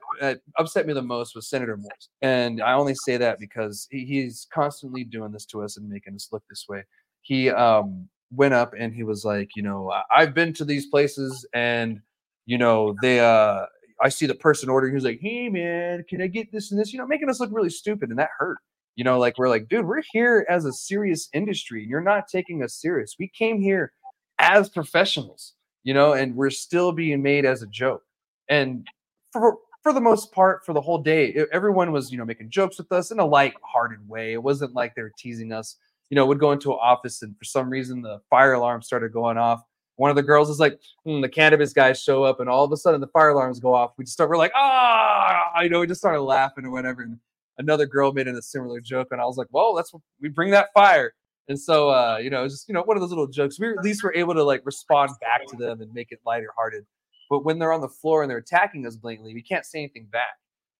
[0.58, 2.10] upset me the most was Senator Morse.
[2.22, 6.16] And I only say that because he, he's constantly doing this to us and making
[6.16, 6.84] us look this way.
[7.22, 10.88] He um, went up and he was like, you know, "I- I've been to these
[10.88, 12.00] places and,
[12.46, 13.66] you know, they, uh,
[14.02, 14.94] I see the person ordering.
[14.94, 16.94] He's like, hey, man, can I get this and this?
[16.94, 18.10] You know, making us look really stupid.
[18.10, 18.60] And that hurt.
[18.96, 21.82] You know, like we're like, dude, we're here as a serious industry.
[21.82, 23.16] And you're not taking us serious.
[23.20, 23.92] We came here
[24.40, 28.04] as professionals, you know, and we're still being made as a joke.
[28.50, 28.88] And
[29.32, 32.78] for for the most part, for the whole day, everyone was, you know, making jokes
[32.78, 34.34] with us in a light-hearted way.
[34.34, 35.78] It wasn't like they were teasing us.
[36.10, 39.14] You know, would go into an office and for some reason the fire alarm started
[39.14, 39.62] going off.
[39.96, 42.72] One of the girls is like, "Hmm, the cannabis guys show up, and all of
[42.72, 43.92] a sudden the fire alarms go off.
[43.98, 47.02] We just start, we're like, ah, you know, we just started laughing or whatever.
[47.04, 47.20] And
[47.58, 50.52] another girl made a similar joke, and I was like, well, that's what we bring
[50.52, 51.14] that fire.
[51.50, 53.60] And so, uh, you know, it's just you know, one of those little jokes.
[53.60, 56.54] We at least were able to like respond back to them and make it lighter
[56.56, 56.86] hearted.
[57.30, 60.08] But when they're on the floor and they're attacking us blatantly, we can't say anything
[60.12, 60.38] back.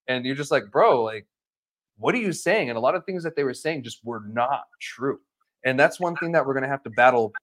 [0.08, 1.28] And you're just like, bro, like,
[1.98, 2.70] what are you saying?
[2.70, 5.20] And a lot of things that they were saying just were not true.
[5.66, 7.34] And that's one thing that we're gonna have to battle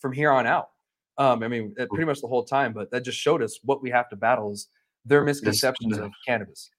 [0.00, 0.70] from here on out.
[1.18, 3.82] Um, I mean, uh, pretty much the whole time, but that just showed us what
[3.82, 4.68] we have to battle is
[5.04, 6.70] their misconceptions the- of cannabis.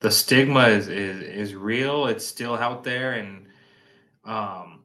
[0.00, 3.46] the stigma is, is is real it's still out there and
[4.24, 4.79] um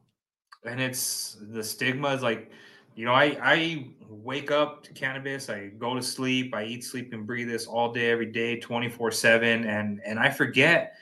[0.66, 2.52] and it's the stigma is like
[2.96, 7.14] you know i i wake up to cannabis i go to sleep i eat sleep
[7.14, 10.96] and breathe this all day every day 24 7 and and i forget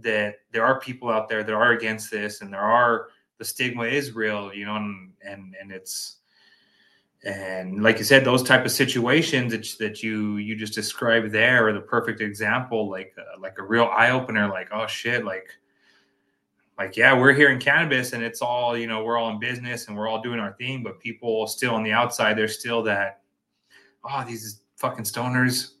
[0.00, 3.08] that there are people out there that are against this and there are
[3.38, 6.16] the stigma is real you know and and, and it's
[7.24, 11.66] and like you said those type of situations that, that you you just described there
[11.66, 15.48] are the perfect example like uh, like a real eye-opener like oh shit like
[16.78, 19.88] like yeah we're here in cannabis and it's all you know we're all in business
[19.88, 23.20] and we're all doing our thing but people still on the outside there's still that
[24.04, 25.72] oh these fucking stoners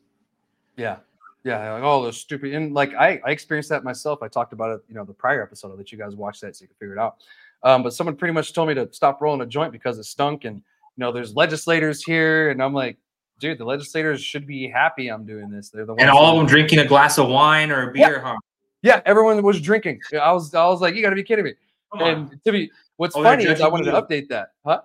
[0.76, 0.96] Yeah.
[1.44, 1.74] Yeah.
[1.74, 2.54] Like, oh, those stupid.
[2.54, 4.22] And like, I, I experienced that myself.
[4.22, 5.70] I talked about it, you know, the prior episode.
[5.72, 7.16] I'll let you guys watch that so you can figure it out.
[7.62, 10.46] Um, but someone pretty much told me to stop rolling a joint because it stunk.
[10.46, 10.62] And, you
[10.96, 12.48] know, there's legislators here.
[12.50, 12.96] And I'm like,
[13.40, 15.68] dude, the legislators should be happy I'm doing this.
[15.68, 18.08] They're the ones and all of them drinking a glass of wine or a Yeah.
[18.08, 18.36] beer huh?
[18.84, 19.00] Yeah.
[19.06, 20.00] Everyone was drinking.
[20.12, 21.54] I was, I was like, you got to be kidding me.
[21.92, 22.08] Come on.
[22.08, 24.48] And to be, what's Oh, funny is I wanted to update that.
[24.64, 24.82] Huh?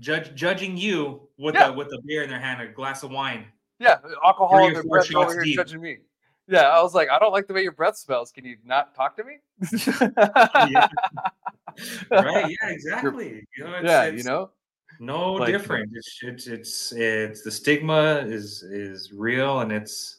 [0.00, 1.68] Judge, judging you with Yeah.
[1.68, 3.46] the with the beer in their hand a glass of wine
[3.78, 3.96] Yeah.
[4.24, 5.56] Alcohol in their breath over here oh, deep.
[5.56, 5.98] judging me.
[6.48, 6.68] Yeah.
[6.68, 8.32] I was like, I don't like the way your breath smells.
[8.32, 9.38] Can you not talk to me?
[10.70, 10.88] yeah.
[12.10, 14.04] right yeah exactly you know, it's, yeah.
[14.04, 14.50] it's You know?
[14.98, 20.15] no Like- different it's, it's it's it's the stigma is is real and it's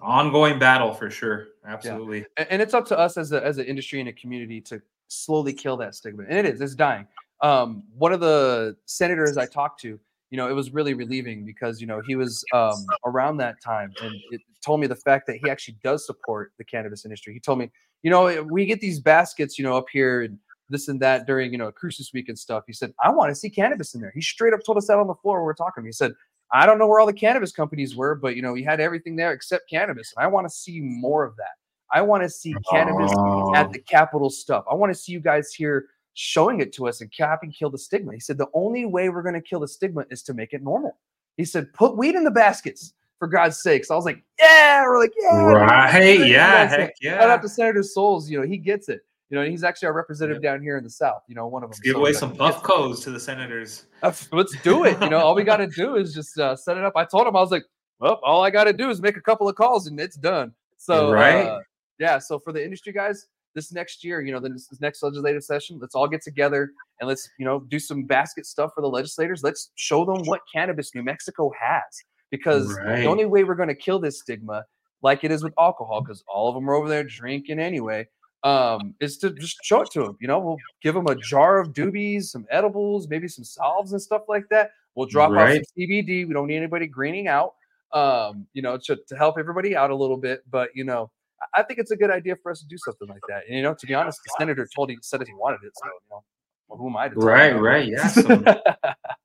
[0.00, 3.66] ongoing battle for sure absolutely A- and it's up to us as a as an
[3.66, 7.06] industry and a community to slowly kill that stigma and it is it's dying
[7.40, 9.98] um, one of the senators I talked to,
[10.30, 13.92] you know, it was really relieving because you know he was um, around that time,
[14.02, 17.32] and it told me the fact that he actually does support the cannabis industry.
[17.32, 17.70] He told me,
[18.02, 20.38] you know, we get these baskets, you know, up here and
[20.68, 22.64] this and that during you know Christmas week and stuff.
[22.66, 24.12] He said, I want to see cannabis in there.
[24.14, 25.84] He straight up told us that on the floor we are talking.
[25.84, 26.12] He said,
[26.52, 29.16] I don't know where all the cannabis companies were, but you know, he had everything
[29.16, 31.56] there except cannabis, and I want to see more of that.
[31.90, 33.54] I want to see cannabis oh.
[33.54, 34.64] at the Capitol stuff.
[34.70, 37.70] I want to see you guys here showing it to us and cap and kill
[37.70, 38.12] the stigma.
[38.12, 40.62] He said the only way we're going to kill the stigma is to make it
[40.62, 40.96] normal.
[41.36, 43.90] He said, put weed in the baskets for God's sakes.
[43.90, 47.20] I was like, yeah, we're like, yeah, right, yeah, heck yeah.
[47.20, 48.28] Shout out to Senator Soules.
[48.28, 49.02] You know, he gets it.
[49.30, 51.22] You know, he's actually our representative down here in the South.
[51.28, 51.74] You know, one of them.
[51.74, 53.86] Let's give so away some Puffcos to the senators.
[54.32, 55.00] let's do it.
[55.02, 56.94] You know, all we got to do is just uh, set it up.
[56.96, 57.64] I told him I was like,
[58.00, 60.52] well, all I got to do is make a couple of calls and it's done.
[60.78, 61.60] So right, uh,
[61.98, 62.18] yeah.
[62.18, 65.78] So for the industry guys, this next year, you know, this, this next legislative session,
[65.80, 66.70] let's all get together
[67.00, 69.42] and let's, you know, do some basket stuff for the legislators.
[69.42, 71.82] Let's show them what cannabis New Mexico has.
[72.30, 73.00] Because right.
[73.00, 74.64] the only way we're going to kill this stigma,
[75.02, 78.06] like it is with alcohol, because all of them are over there drinking anyway,
[78.44, 80.16] um, is to just show it to them.
[80.20, 84.00] You know, we'll give them a jar of doobies, some edibles, maybe some salves and
[84.00, 84.72] stuff like that.
[84.94, 85.60] We'll drop right.
[85.60, 86.26] off some CBD.
[86.26, 87.54] We don't need anybody greening out,
[87.92, 90.42] um, you know, to, to help everybody out a little bit.
[90.50, 91.10] But, you know,
[91.54, 93.44] I think it's a good idea for us to do something like that.
[93.46, 95.72] And, you know, to be honest, the senator told he said that he wanted it.
[95.74, 96.24] So, you know,
[96.68, 97.88] well, who am I to Right, right.
[97.88, 98.08] Yeah.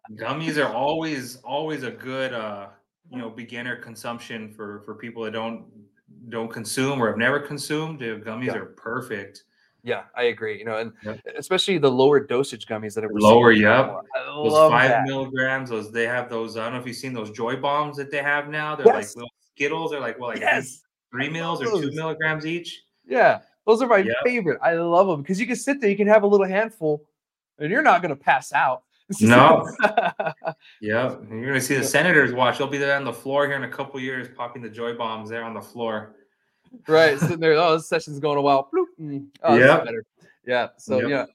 [0.10, 2.68] So gummies are always, always a good, uh,
[3.10, 5.66] you know, beginner consumption for, for people that don't,
[6.30, 8.00] don't consume or have never consumed.
[8.00, 8.56] The gummies yeah.
[8.56, 9.44] are perfect.
[9.84, 10.58] Yeah, I agree.
[10.58, 11.20] You know, and yep.
[11.38, 13.52] especially the lower dosage gummies that are lower.
[13.52, 13.96] Yep,
[14.26, 15.04] those five that.
[15.06, 15.70] milligrams.
[15.70, 16.56] Those they have those.
[16.56, 18.76] I don't know if you've seen those joy bombs that they have now.
[18.76, 18.96] They're yes.
[18.96, 19.92] like little Skittles.
[19.92, 20.84] They're like well, like yes
[21.14, 22.84] three mils or two milligrams each.
[23.06, 24.16] Yeah, those are my yep.
[24.24, 24.60] favorite.
[24.62, 27.06] I love them because you can sit there, you can have a little handful,
[27.60, 28.84] and you're not going to pass out.
[29.22, 29.70] No.
[30.82, 32.58] yeah, you're going to see the senators watch.
[32.58, 35.30] They'll be there on the floor here in a couple years, popping the joy bombs
[35.30, 36.16] there on the floor.
[36.88, 37.54] Right, sitting there.
[37.54, 38.70] Oh, this session's going a while.
[39.00, 39.28] Mm.
[39.44, 39.84] Oh, yeah.
[40.46, 40.68] Yeah.
[40.78, 41.10] So yep.
[41.10, 41.26] yeah,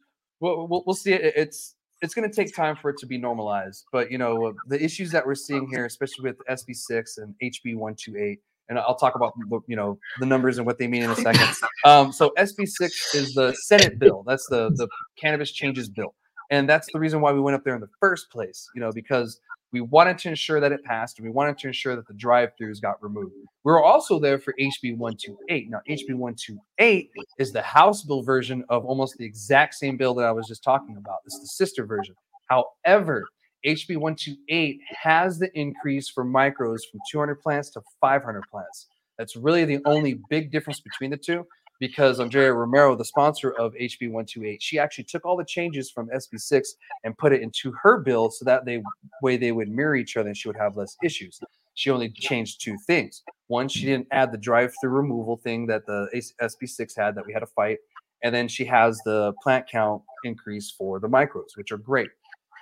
[0.41, 1.12] we'll, we'll, we'll see.
[1.12, 1.34] It.
[1.36, 3.86] It's it's going to take time for it to be normalized.
[3.93, 8.41] But you know, the issues that we're seeing here, especially with SB6 and HB 128,
[8.68, 11.16] and I'll talk about the, you know the numbers and what they mean in a
[11.16, 11.49] second.
[11.84, 14.24] Um, so SB6 is the Senate bill.
[14.26, 16.12] That's the the cannabis changes bill,
[16.51, 18.68] and that's the reason why we went up there in the first place.
[18.74, 19.40] You know, because
[19.72, 22.80] we wanted to ensure that it passed, and we wanted to ensure that the drive-throughs
[22.80, 23.34] got removed.
[23.64, 25.70] We were also there for HB 128.
[25.70, 30.24] Now, HB 128 is the House bill version of almost the exact same bill that
[30.24, 31.18] I was just talking about.
[31.26, 32.14] It's the sister version.
[32.46, 33.26] However,
[33.66, 38.86] HB 128 has the increase for micros from 200 plants to 500 plants.
[39.18, 41.44] That's really the only big difference between the two
[41.80, 46.08] because Andrea Romero, the sponsor of HB 128, she actually took all the changes from
[46.08, 46.66] SB6
[47.04, 48.82] and put it into her bill so that they
[49.22, 51.40] way they would mirror each other and she would have less issues.
[51.74, 53.22] She only changed two things.
[53.46, 56.08] One, she didn't add the drive-through removal thing that the
[56.42, 57.78] SB6 had that we had to fight,
[58.24, 62.10] and then she has the plant count increase for the micros, which are great.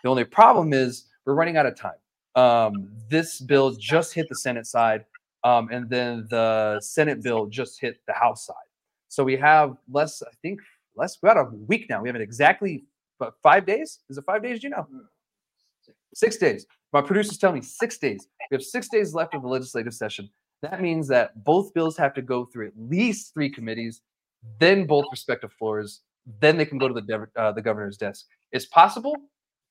[0.05, 1.95] The only problem is we're running out of time.
[2.35, 5.07] Um, this bill just hit the Senate side,
[5.45, 8.66] um, and then the Senate bill just hit the House side.
[9.17, 10.61] So we have less, I think,
[10.95, 12.03] less We're about a week now.
[12.03, 12.85] We have it exactly
[13.19, 14.01] but five days.
[14.11, 14.61] Is it five days?
[14.61, 14.87] Do you know?
[16.13, 16.67] Six days.
[16.93, 18.29] My producers tell me six days.
[18.51, 20.29] We have six days left of the legislative session.
[20.61, 24.03] That means that both bills have to go through at least three committees,
[24.61, 26.03] then both respective floors,
[26.41, 28.27] then they can go to the uh, the governor's desk.
[28.53, 29.17] It's possible,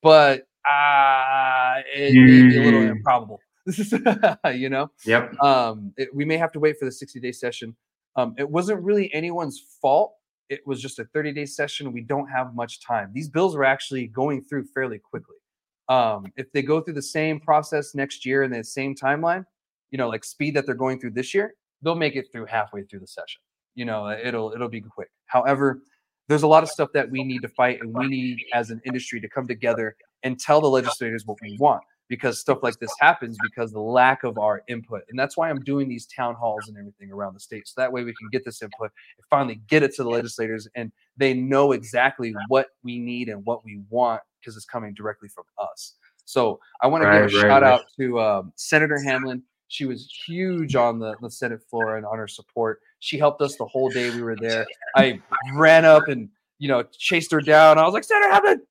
[0.02, 2.96] but uh, it may be a little mm.
[2.96, 3.40] improbable.
[4.56, 4.90] you know.
[5.06, 5.40] Yep.
[5.40, 7.76] Um, it, we may have to wait for the 60 day session.
[8.16, 10.14] Um, it wasn't really anyone's fault.
[10.50, 11.92] It was just a 30 day session.
[11.92, 13.12] We don't have much time.
[13.14, 15.36] These bills are actually going through fairly quickly.
[15.90, 19.46] Um, if they go through the same process next year and the same timeline,
[19.92, 22.84] you know, like speed that they're going through this year, they'll make it through halfway
[22.84, 23.42] through the session.
[23.76, 25.10] You know, it'll it'll be quick.
[25.28, 25.82] However,
[26.28, 28.82] there's a lot of stuff that we need to fight and we need as an
[28.86, 32.92] industry to come together and tell the legislators what we want because stuff like this
[33.00, 36.68] happens because the lack of our input and that's why i'm doing these town halls
[36.68, 39.62] and everything around the state so that way we can get this input and finally
[39.68, 43.82] get it to the legislators and they know exactly what we need and what we
[43.90, 45.94] want because it's coming directly from us
[46.26, 47.72] so i want right, to give a right, shout right.
[47.72, 52.18] out to um, senator hamlin she was huge on the, the senate floor and on
[52.18, 54.66] her support she helped us the whole day we were there.
[54.96, 55.22] I
[55.54, 56.28] ran up and
[56.58, 57.78] you know chased her down.
[57.78, 58.62] I was like, Senator Hamlin,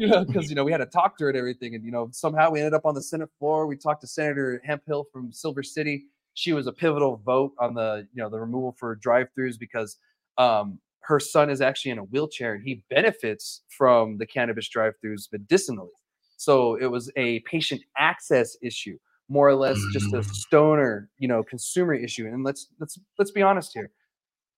[0.00, 1.92] you know, because you know we had to talk to her and everything, and you
[1.92, 3.66] know somehow we ended up on the Senate floor.
[3.66, 6.06] We talked to Senator Hemphill from Silver City.
[6.34, 9.98] She was a pivotal vote on the you know the removal for drive-throughs because
[10.38, 15.28] um, her son is actually in a wheelchair and he benefits from the cannabis drive-throughs
[15.32, 15.90] medicinally.
[16.36, 18.98] So it was a patient access issue,
[19.28, 20.24] more or less just a Mm.
[20.34, 22.26] stoner, you know, consumer issue.
[22.26, 23.90] And let's let's let's be honest here.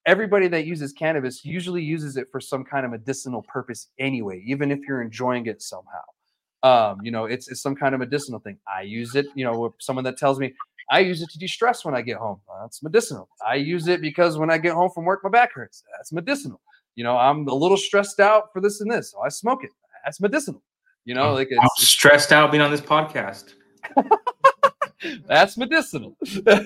[0.05, 4.71] Everybody that uses cannabis usually uses it for some kind of medicinal purpose anyway, even
[4.71, 6.03] if you're enjoying it somehow.
[6.65, 8.59] Um, you know, it's, it's some kind of medicinal thing.
[8.73, 10.55] I use it, you know, someone that tells me
[10.91, 12.41] I use it to de-stress when I get home.
[12.61, 13.29] That's medicinal.
[13.47, 15.83] I use it because when I get home from work, my back hurts.
[15.97, 16.61] That's medicinal.
[16.97, 19.71] You know, I'm a little stressed out for this and this, so I smoke it.
[20.05, 20.63] That's medicinal.
[21.05, 23.55] You know, like I'm it's, stressed out being on this podcast.
[25.27, 26.17] that's medicinal.
[26.45, 26.63] By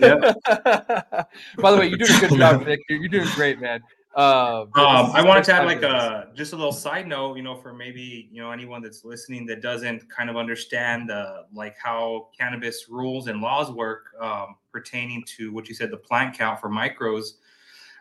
[1.70, 2.80] the way, you're doing a good job, Vic.
[2.88, 3.82] You're, you're doing great, man.
[4.14, 7.54] Uh, Um, I wanted to add like a just a little side note, you know,
[7.54, 12.28] for maybe you know anyone that's listening that doesn't kind of understand the like how
[12.36, 16.70] cannabis rules and laws work um, pertaining to what you said the plant count for
[16.70, 17.32] micros.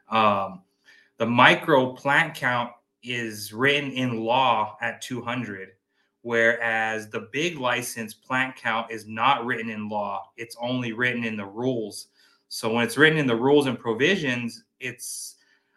[0.09, 0.61] Um,
[1.17, 2.71] the micro plant count
[3.03, 5.69] is written in law at 200,
[6.25, 10.31] whereas the big license plant count is not written in law.
[10.37, 12.07] It's only written in the rules.
[12.47, 15.35] So when it's written in the rules and provisions, it's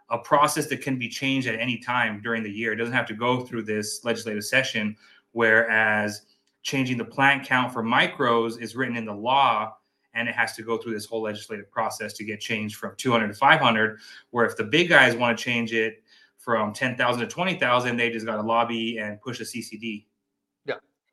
[0.08, 2.72] a process that can be changed at any time during the year.
[2.72, 4.96] It doesn't have to go through this legislative session.
[5.32, 6.22] Whereas
[6.62, 9.74] changing the plant count for micros is written in the law
[10.14, 13.28] and it has to go through this whole legislative process to get changed from 200
[13.28, 13.98] to 500.
[14.30, 16.02] Where if the big guys want to change it
[16.38, 20.06] from 10,000 to 20,000, they just got to lobby and push a CCD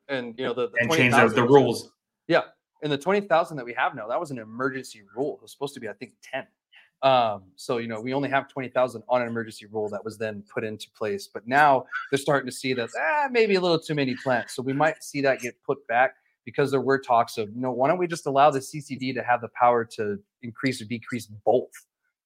[0.08, 1.90] and you know the, the and change the, 20,000 the rules.
[2.28, 2.42] Yeah,
[2.82, 5.34] and the twenty thousand that we have now, that was an emergency rule.
[5.36, 6.46] It was supposed to be, I think, ten.
[7.02, 10.18] Um, so you know, we only have twenty thousand on an emergency rule that was
[10.18, 11.28] then put into place.
[11.32, 14.54] But now they're starting to see that ah, maybe a little too many plants.
[14.54, 17.72] So we might see that get put back because there were talks of, you know,
[17.72, 21.26] why don't we just allow the CCD to have the power to increase or decrease
[21.26, 21.68] both?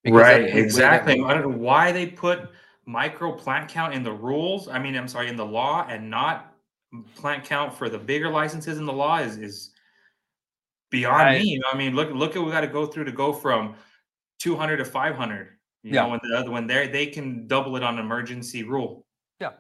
[0.05, 1.23] Because Right, the way that exactly.
[1.25, 2.51] I don't know why they put
[2.85, 4.69] micro plant count in the rules.
[4.69, 6.50] I mean, I'm sorry, in the law and not
[7.17, 9.71] plant count for the bigger licenses in the law is is
[10.91, 11.45] beyond I- me.
[11.45, 13.33] You know, I mean, look look at what we got to go through to go
[13.33, 13.75] from
[14.39, 15.49] 200 to 500.
[15.83, 16.03] You Yeah.
[16.03, 19.07] know, when the other one they they can double it on emergency rule.
[19.41, 19.53] Yeah.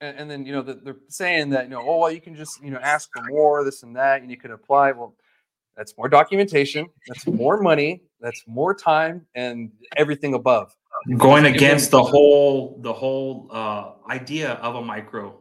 [0.00, 2.34] And, and then, you know, the, they're saying that, you know, oh, well, you can
[2.36, 4.92] just, you know, ask for more, this and that, and you could apply.
[4.92, 5.16] Well,
[5.76, 6.86] that's more documentation.
[7.08, 8.02] That's more money.
[8.20, 10.74] That's more time and everything above.
[11.16, 15.38] Going against the whole the whole uh idea of a micro.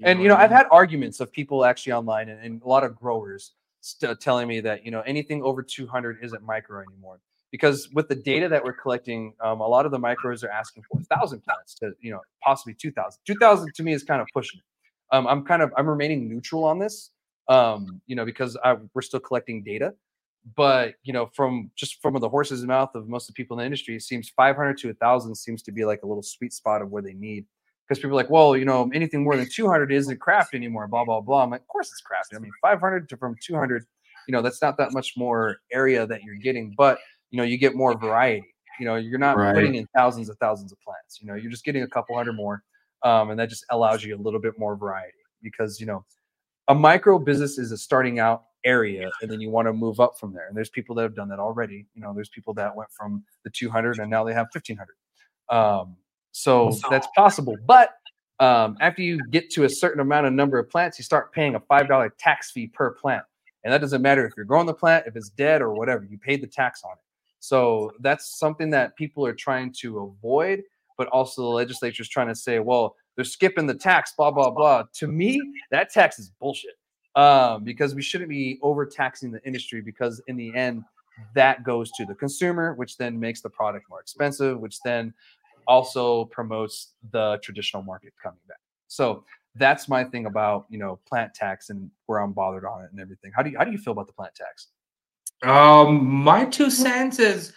[0.00, 2.62] You and, what you know, I I've had arguments of people actually online and, and
[2.62, 6.82] a lot of growers st- telling me that, you know, anything over 200 isn't micro
[6.82, 7.20] anymore.
[7.50, 10.84] Because with the data that we're collecting, um, a lot of the micros are asking
[10.84, 13.20] for 1,000 plants to, you know, possibly 2,000.
[13.26, 14.64] 2,000 to me is kind of pushing it.
[15.14, 17.10] Um, I'm kind of, I'm remaining neutral on this,
[17.48, 19.92] um, you know, because I, we're still collecting data.
[20.56, 23.58] But, you know, from just from the horse's mouth of most of the people in
[23.58, 26.80] the industry, it seems 500 to 1,000 seems to be like a little sweet spot
[26.80, 27.44] of where they need
[27.90, 31.04] because people are like, well, you know, anything more than 200 isn't craft anymore, blah,
[31.04, 31.42] blah, blah.
[31.44, 32.36] I'm like, of course it's crafted.
[32.38, 33.84] I mean, 500 to from 200,
[34.28, 37.00] you know, that's not that much more area that you're getting, but,
[37.32, 38.54] you know, you get more variety.
[38.78, 39.54] You know, you're not Right.
[39.54, 41.20] putting in thousands of thousands of plants.
[41.20, 42.62] You know, you're just getting a couple hundred more.
[43.02, 46.04] Um, and that just allows you a little bit more variety because, you know,
[46.68, 50.18] a micro business is a starting out area and then you want to move up
[50.18, 50.48] from there.
[50.48, 51.86] And there's people that have done that already.
[51.94, 54.94] You know, there's people that went from the 200 and now they have 1500.
[55.48, 55.96] Um,
[56.32, 57.56] so that's possible.
[57.66, 57.90] But
[58.38, 61.54] um, after you get to a certain amount of number of plants, you start paying
[61.54, 63.24] a five dollar tax fee per plant,
[63.64, 66.04] and that doesn't matter if you're growing the plant, if it's dead or whatever.
[66.04, 67.04] You paid the tax on it.
[67.40, 70.62] So that's something that people are trying to avoid,
[70.96, 74.50] but also the legislature is trying to say, well, they're skipping the tax, blah blah
[74.50, 74.84] blah.
[74.94, 76.78] To me, that tax is bullshit
[77.16, 80.84] um, because we shouldn't be overtaxing the industry because in the end,
[81.34, 85.12] that goes to the consumer, which then makes the product more expensive, which then
[85.66, 88.58] also promotes the traditional market coming back.
[88.88, 92.90] So that's my thing about you know plant tax and where I'm bothered on it
[92.92, 93.32] and everything.
[93.34, 94.68] How do you how do you feel about the plant tax?
[95.42, 97.52] Um, my two cents is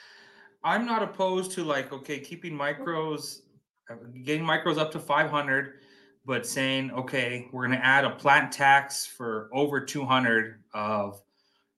[0.63, 3.41] I'm not opposed to like okay, keeping micros,
[3.89, 5.73] uh, getting micros up to 500,
[6.25, 11.21] but saying okay, we're gonna add a plant tax for over 200 of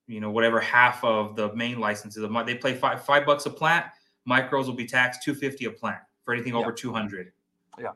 [0.06, 2.26] you know whatever half of the main licenses.
[2.46, 3.86] They play five five bucks a plant.
[4.28, 6.58] Micros will be taxed 250 a plant for anything Yeah.
[6.58, 7.32] over 200.
[7.78, 7.92] Yeah.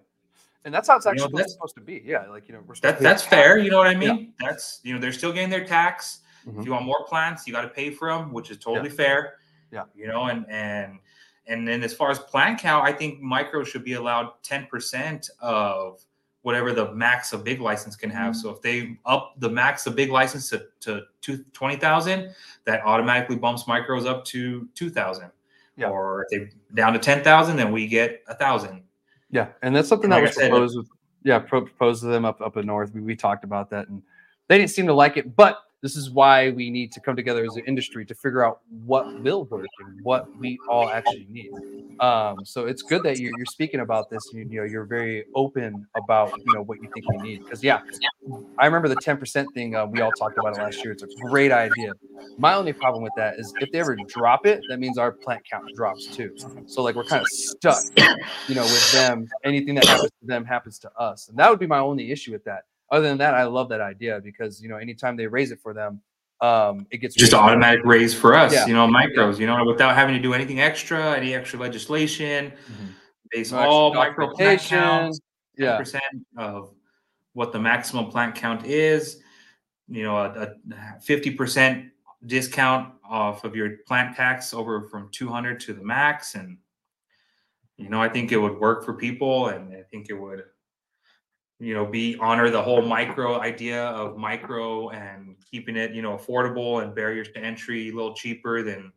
[0.64, 2.02] And that's how it's You know, actually that's- supposed to be.
[2.04, 3.58] Yeah, like you know we're That that's fair.
[3.58, 3.98] You know what I Yeah.
[4.14, 4.34] mean?
[4.38, 6.20] That's you know they're still getting their tax.
[6.46, 6.60] Mhm.
[6.60, 9.34] If you want more plants, you got to pay for them, which is totally fair.
[9.70, 9.84] Yeah.
[9.94, 10.98] You know, and and
[11.46, 15.28] and then as far as plant count, I think micro should be allowed ten percent
[15.40, 16.04] of
[16.42, 18.36] whatever the max of big license can have.
[18.36, 23.36] So if they up the max of big license to to two, 20,000, that automatically
[23.36, 25.30] bumps micros up to 2,000.
[25.76, 25.88] Yeah.
[25.88, 28.82] Or if they down to ten thousand, then we get a thousand.
[29.30, 30.76] Yeah, and that's something like that was proposed.
[30.76, 30.88] With,
[31.22, 32.94] yeah, proposed to them up up in north.
[32.94, 34.02] We, we talked about that, and
[34.48, 35.36] they didn't seem to like it.
[35.36, 38.60] But this is why we need to come together as an industry to figure out
[38.84, 41.50] what will work and what we all actually need.
[42.00, 44.22] Um, so it's good that you're, you're speaking about this.
[44.32, 47.44] You, you, know, you're very open about you know what you think we need.
[47.44, 47.80] Because yeah,
[48.58, 49.74] I remember the 10% thing.
[49.74, 50.92] Uh, we all talked about it last year.
[50.92, 51.92] It's a great idea.
[52.38, 55.42] My only problem with that is if they ever drop it, that means our plant
[55.50, 56.34] count drops too.
[56.66, 57.82] So like we're kind of stuck,
[58.48, 59.28] you know, with them.
[59.44, 62.32] Anything that happens to them happens to us, and that would be my only issue
[62.32, 65.50] with that other than that, I love that idea because you know anytime they raise
[65.50, 66.00] it for them,
[66.40, 68.52] um, it gets just automatic raise for us.
[68.52, 68.66] Yeah.
[68.66, 69.38] You know, micros.
[69.38, 72.50] You know, without having to do anything extra, any extra legislation.
[72.50, 72.86] Mm-hmm.
[73.30, 75.20] Base no all micro plant counts.
[75.56, 76.02] Yeah, percent
[76.36, 76.72] of
[77.32, 79.22] what the maximum plant count is.
[79.88, 80.54] You know, a
[81.00, 81.90] fifty percent
[82.26, 86.58] discount off of your plant tax over from 200 to the max and
[87.76, 90.44] you know i think it would work for people and i think it would
[91.60, 96.16] you know be honor the whole micro idea of micro and keeping it you know
[96.16, 98.92] affordable and barriers to entry a little cheaper than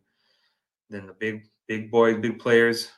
[0.90, 2.90] than the big big boys big players.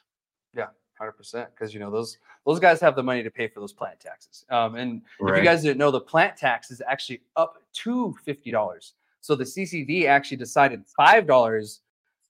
[0.56, 0.68] Yeah
[1.02, 4.00] 100% because you know those those guys have the money to pay for those plant
[4.00, 4.46] taxes.
[4.50, 5.34] Um, and right.
[5.34, 9.44] if you guys didn't know the plant tax is actually up to $50 so the
[9.44, 11.80] ccd actually decided $5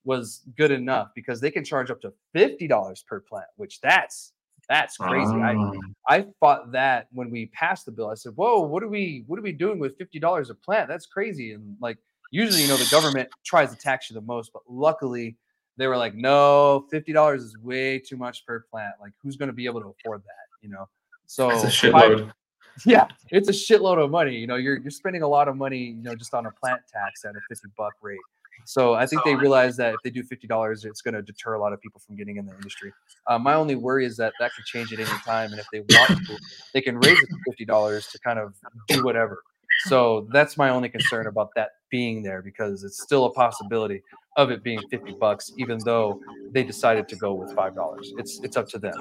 [0.04, 4.34] was good enough because they can charge up to $50 per plant which that's
[4.68, 5.34] that's crazy.
[5.34, 5.72] I ah.
[6.08, 9.40] I thought that when we passed the bill, I said, "Whoa, what are we what
[9.40, 10.88] are we doing with fifty dollars a plant?
[10.88, 11.98] That's crazy." And like
[12.32, 15.38] usually, you know, the government tries to tax you the most, but luckily
[15.78, 18.96] they were like, "No, fifty dollars is way too much per plant.
[19.02, 20.88] Like, who's going to be able to afford that?" You know,
[21.26, 22.32] so it's a shitload.
[22.86, 24.36] yeah, it's a shitload of money.
[24.36, 26.82] You know, you're you're spending a lot of money, you know, just on a plant
[26.92, 28.20] tax at a fifty buck rate.
[28.66, 31.54] So I think they realize that if they do fifty dollars, it's going to deter
[31.54, 32.92] a lot of people from getting in the industry.
[33.28, 35.80] Uh, my only worry is that that could change at any time, and if they
[35.80, 36.38] want to,
[36.74, 38.56] they can raise it to fifty dollars to kind of
[38.88, 39.44] do whatever.
[39.86, 44.02] So that's my only concern about that being there because it's still a possibility
[44.38, 46.20] of it being fifty bucks, even though
[46.52, 48.14] they decided to go with five dollars.
[48.18, 48.98] It's it's up to them,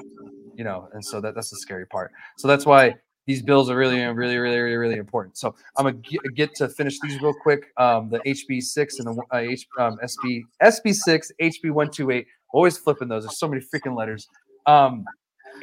[0.55, 2.11] you know, and so that that's the scary part.
[2.37, 2.95] So that's why
[3.25, 5.37] these bills are really, really, really, really, really important.
[5.37, 7.71] So I'm gonna get, to finish these real quick.
[7.77, 12.11] Um, the HB six and the uh, H, um, SB SB six, HB one two
[12.11, 12.27] eight.
[12.53, 13.23] Always flipping those.
[13.23, 14.27] There's so many freaking letters.
[14.67, 15.05] Um,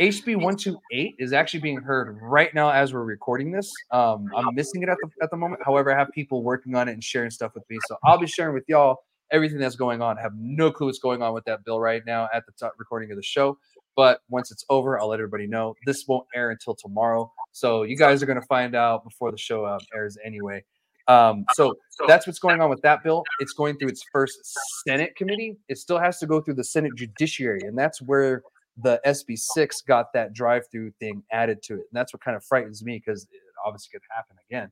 [0.01, 3.73] HB one two eight is actually being heard right now as we're recording this.
[3.91, 5.63] Um, I'm missing it at the at the moment.
[5.65, 8.27] However, I have people working on it and sharing stuff with me, so I'll be
[8.27, 10.19] sharing with y'all everything that's going on.
[10.19, 13.11] I have no clue what's going on with that bill right now at the recording
[13.11, 13.59] of the show.
[13.97, 15.75] But once it's over, I'll let everybody know.
[15.87, 17.31] This won't air until tomorrow.
[17.53, 20.65] So you guys are going to find out before the show uh, airs anyway.
[21.09, 21.75] Um, so
[22.07, 23.25] that's what's going on with that bill.
[23.41, 24.39] It's going through its first
[24.87, 25.59] Senate committee.
[25.69, 28.43] It still has to go through the Senate Judiciary, and that's where
[28.79, 31.81] the SB6 got that drive-through thing added to it.
[31.81, 34.71] And that's what kind of frightens me because it obviously could happen again.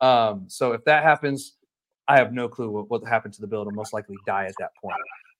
[0.00, 1.56] Um, so if that happens,
[2.08, 3.60] I have no clue what, what happened to the bill.
[3.60, 4.96] It'll most likely die at that point,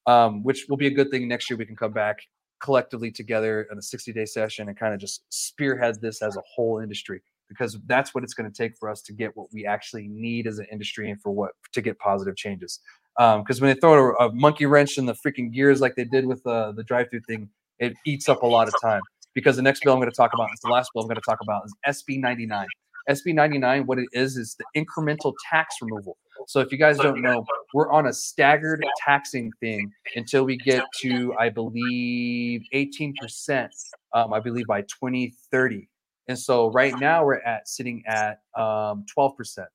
[0.07, 1.27] um, which will be a good thing.
[1.27, 2.19] Next year we can come back
[2.63, 6.43] collectively together in a 60 day session and kind of just spearhead this as a
[6.55, 9.67] whole industry because that's what it's going to take for us to get what we
[9.67, 12.81] actually need as an industry and for what to get positive changes.
[13.19, 16.05] Because um, when they throw a, a, monkey wrench in the freaking gears like they
[16.05, 19.03] did with uh, the drive through thing, it eats up a lot of time.
[19.35, 21.17] Because the next bill I'm going to talk about is the last bill I'm going
[21.17, 22.67] to talk about is SB 99.
[23.11, 26.17] SB 99, what it is, is the incremental tax removal.
[26.47, 30.85] So if you guys don't know, we're on a staggered taxing thing until we get
[31.01, 33.69] to, I believe, 18%.
[34.15, 35.89] Um, I believe by 2030.
[36.29, 39.67] And so right now we're at sitting at um, 12%.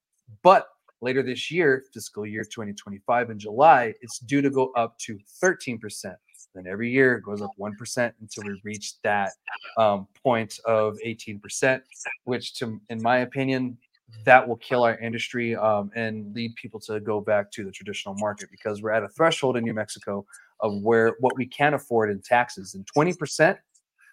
[0.44, 0.68] But
[1.02, 6.16] later this year, fiscal year 2025 in July, it's due to go up to 13%.
[6.56, 9.34] Then every year it goes up 1% until we reach that
[9.78, 11.82] um, point of 18%,
[12.24, 13.78] which, to, in my opinion,
[14.24, 18.16] that will kill our industry um, and lead people to go back to the traditional
[18.16, 20.26] market because we're at a threshold in New Mexico
[20.62, 22.74] of where what we can afford in taxes.
[22.74, 23.58] And 20%,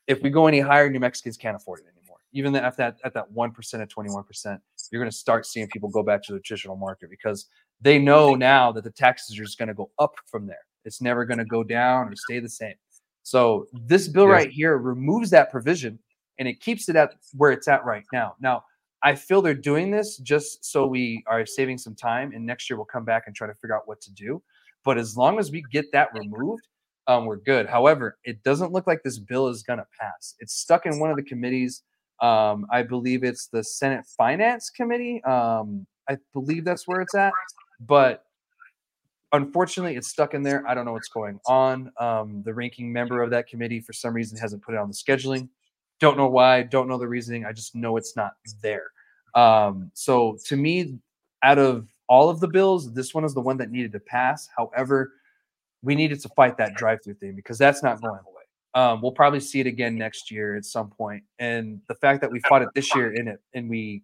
[0.06, 2.18] if we go any higher, New Mexicans can't afford it anymore.
[2.32, 4.58] Even at that at that 1% at 21%,
[4.90, 7.46] you're going to start seeing people go back to the traditional market because
[7.80, 10.58] they know now that the taxes are just going to go up from there.
[10.84, 12.74] It's never going to go down or stay the same.
[13.22, 15.98] So this bill right here removes that provision
[16.38, 18.34] and it keeps it at where it's at right now.
[18.40, 18.64] Now,
[19.04, 22.78] I feel they're doing this just so we are saving some time, and next year
[22.78, 24.42] we'll come back and try to figure out what to do.
[24.82, 26.66] But as long as we get that removed,
[27.06, 27.66] um, we're good.
[27.66, 30.34] However, it doesn't look like this bill is going to pass.
[30.40, 31.82] It's stuck in one of the committees.
[32.20, 35.22] Um, I believe it's the Senate Finance Committee.
[35.24, 37.32] Um, I believe that's where it's at.
[37.80, 38.24] But
[39.32, 40.66] unfortunately, it's stuck in there.
[40.66, 41.92] I don't know what's going on.
[42.00, 44.94] Um, the ranking member of that committee, for some reason, hasn't put it on the
[44.94, 45.50] scheduling.
[46.00, 46.62] Don't know why.
[46.62, 47.44] Don't know the reasoning.
[47.44, 48.32] I just know it's not
[48.62, 48.93] there.
[49.34, 50.98] Um, so to me,
[51.42, 54.48] out of all of the bills, this one is the one that needed to pass.
[54.56, 55.12] However,
[55.82, 58.34] we needed to fight that drive-through thing because that's not going away.
[58.74, 61.22] Um, we'll probably see it again next year at some point.
[61.38, 64.02] And the fact that we fought it this year in it and we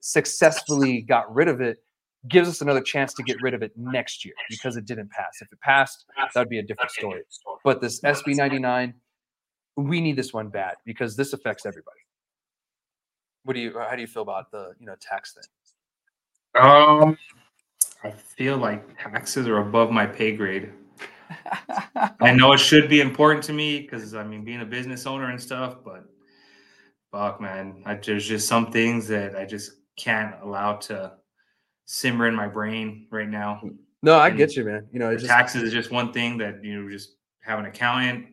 [0.00, 1.78] successfully got rid of it
[2.28, 5.38] gives us another chance to get rid of it next year because it didn't pass.
[5.40, 7.22] If it passed, that would be a different story.
[7.64, 8.94] But this SB 99,
[9.76, 11.98] we need this one bad because this affects everybody.
[13.44, 16.62] What do you how do you feel about the you know tax thing?
[16.62, 17.16] Um
[18.04, 20.72] I feel like taxes are above my pay grade.
[22.20, 25.30] I know it should be important to me because I mean being a business owner
[25.30, 26.04] and stuff, but
[27.10, 31.12] fuck man, I, there's just some things that I just can't allow to
[31.84, 33.60] simmer in my brain right now.
[34.02, 34.88] No, I and get you, man.
[34.92, 38.26] You know, just, taxes is just one thing that you know just have an accountant.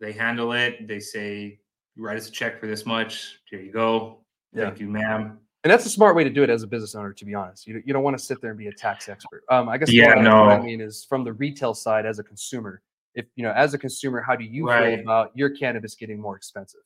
[0.00, 0.88] They handle it.
[0.88, 1.60] They say,
[1.94, 3.38] you write us a check for this much.
[3.48, 4.23] Here you go.
[4.54, 4.64] Yeah.
[4.64, 5.38] Thank you, ma'am.
[5.64, 7.66] And that's a smart way to do it as a business owner, to be honest.
[7.66, 9.44] You, you don't want to sit there and be a tax expert.
[9.50, 10.42] Um, I guess yeah, no.
[10.42, 12.82] what I mean is from the retail side as a consumer.
[13.14, 14.96] If you know, as a consumer, how do you right.
[14.96, 16.80] feel about your cannabis getting more expensive?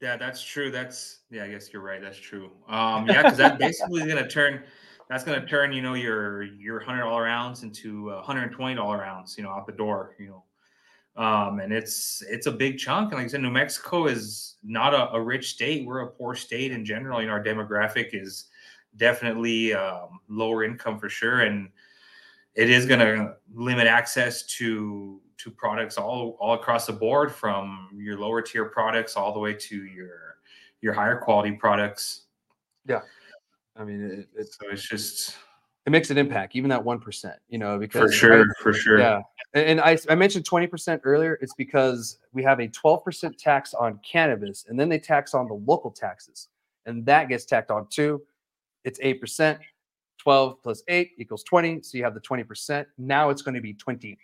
[0.00, 0.70] Yeah, that's true.
[0.70, 2.00] That's yeah, I guess you're right.
[2.00, 2.50] That's true.
[2.68, 4.62] Um, yeah, because that basically is gonna turn
[5.08, 8.74] that's gonna turn, you know, your your hundred dollar ounce into a hundred and twenty
[8.74, 10.44] dollar ounce, you know, out the door, you know.
[11.16, 13.12] Um, and it's it's a big chunk.
[13.12, 15.86] And like I said, New Mexico is not a, a rich state.
[15.86, 17.20] We're a poor state in general.
[17.20, 18.46] You know, our demographic is
[18.96, 21.68] definitely um, lower income for sure, and
[22.54, 27.90] it is going to limit access to to products all all across the board, from
[27.96, 30.38] your lower tier products all the way to your
[30.80, 32.22] your higher quality products.
[32.86, 33.02] Yeah,
[33.76, 35.36] I mean, it, it's so it's just
[35.86, 37.36] it makes an impact, even that one percent.
[37.48, 39.20] You know, because for sure, I, for sure, yeah.
[39.52, 41.38] And, I, I mentioned twenty percent earlier.
[41.40, 45.46] It's because we have a twelve percent tax on cannabis, and then they tax on
[45.46, 46.48] the local taxes,
[46.86, 48.22] and that gets tacked on too.
[48.84, 49.58] It's eight percent.
[50.18, 51.82] 12 plus 8 equals 20.
[51.82, 52.86] So you have the 20%.
[52.96, 54.16] Now it's going to be 21%,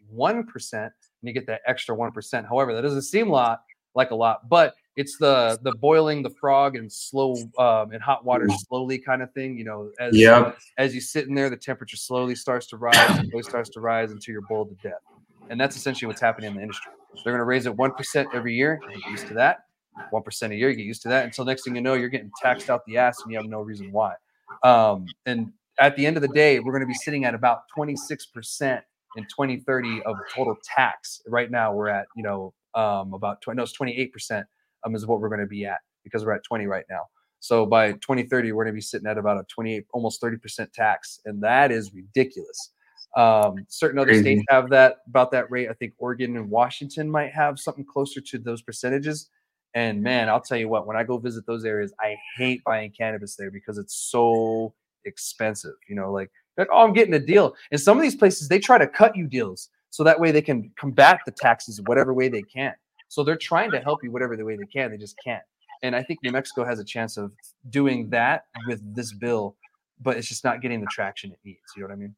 [0.73, 2.49] and you get that extra 1%.
[2.49, 6.31] However, that doesn't seem a lot like a lot, but it's the the boiling the
[6.31, 9.57] frog and slow um, in hot water slowly kind of thing.
[9.57, 10.59] You know, as yep.
[10.79, 12.97] as you sit in there, the temperature slowly starts to rise,
[13.29, 15.01] slowly starts to rise until you're boiled to death.
[15.49, 16.93] And that's essentially what's happening in the industry.
[17.25, 18.81] They're going to raise it one percent every year.
[18.89, 19.65] Get used to that.
[20.11, 21.25] One percent a year, you get used to that.
[21.25, 23.61] Until next thing you know, you're getting taxed out the ass, and you have no
[23.61, 24.15] reason why.
[24.63, 27.63] Um, and at the end of the day, we're going to be sitting at about
[27.75, 28.85] 26 percent
[29.17, 31.23] in 2030 of total tax.
[31.27, 34.47] Right now, we're at you know um, about 20, no, it's 28 percent
[34.85, 37.03] um, is what we're going to be at because we're at 20 right now.
[37.41, 41.21] So by 2030, we're going to be sitting at about a 28, almost 30% tax,
[41.25, 42.73] and that is ridiculous.
[43.17, 44.23] Um, certain other Crazy.
[44.23, 45.69] states have that about that rate.
[45.69, 49.31] I think Oregon and Washington might have something closer to those percentages.
[49.75, 52.93] And man, I'll tell you what, when I go visit those areas, I hate buying
[52.93, 54.75] cannabis there because it's so
[55.05, 55.75] expensive.
[55.89, 57.55] You know, like, like oh, I'm getting a deal.
[57.71, 60.43] And some of these places, they try to cut you deals so that way they
[60.43, 62.75] can combat the taxes whatever way they can.
[63.11, 64.93] So they're trying to help you whatever the way they can.
[64.93, 65.43] They just can't.
[65.83, 67.33] And I think New Mexico has a chance of
[67.69, 68.11] doing mm.
[68.11, 69.57] that with this bill,
[70.01, 71.59] but it's just not getting the traction it needs.
[71.77, 72.15] You know what I mean?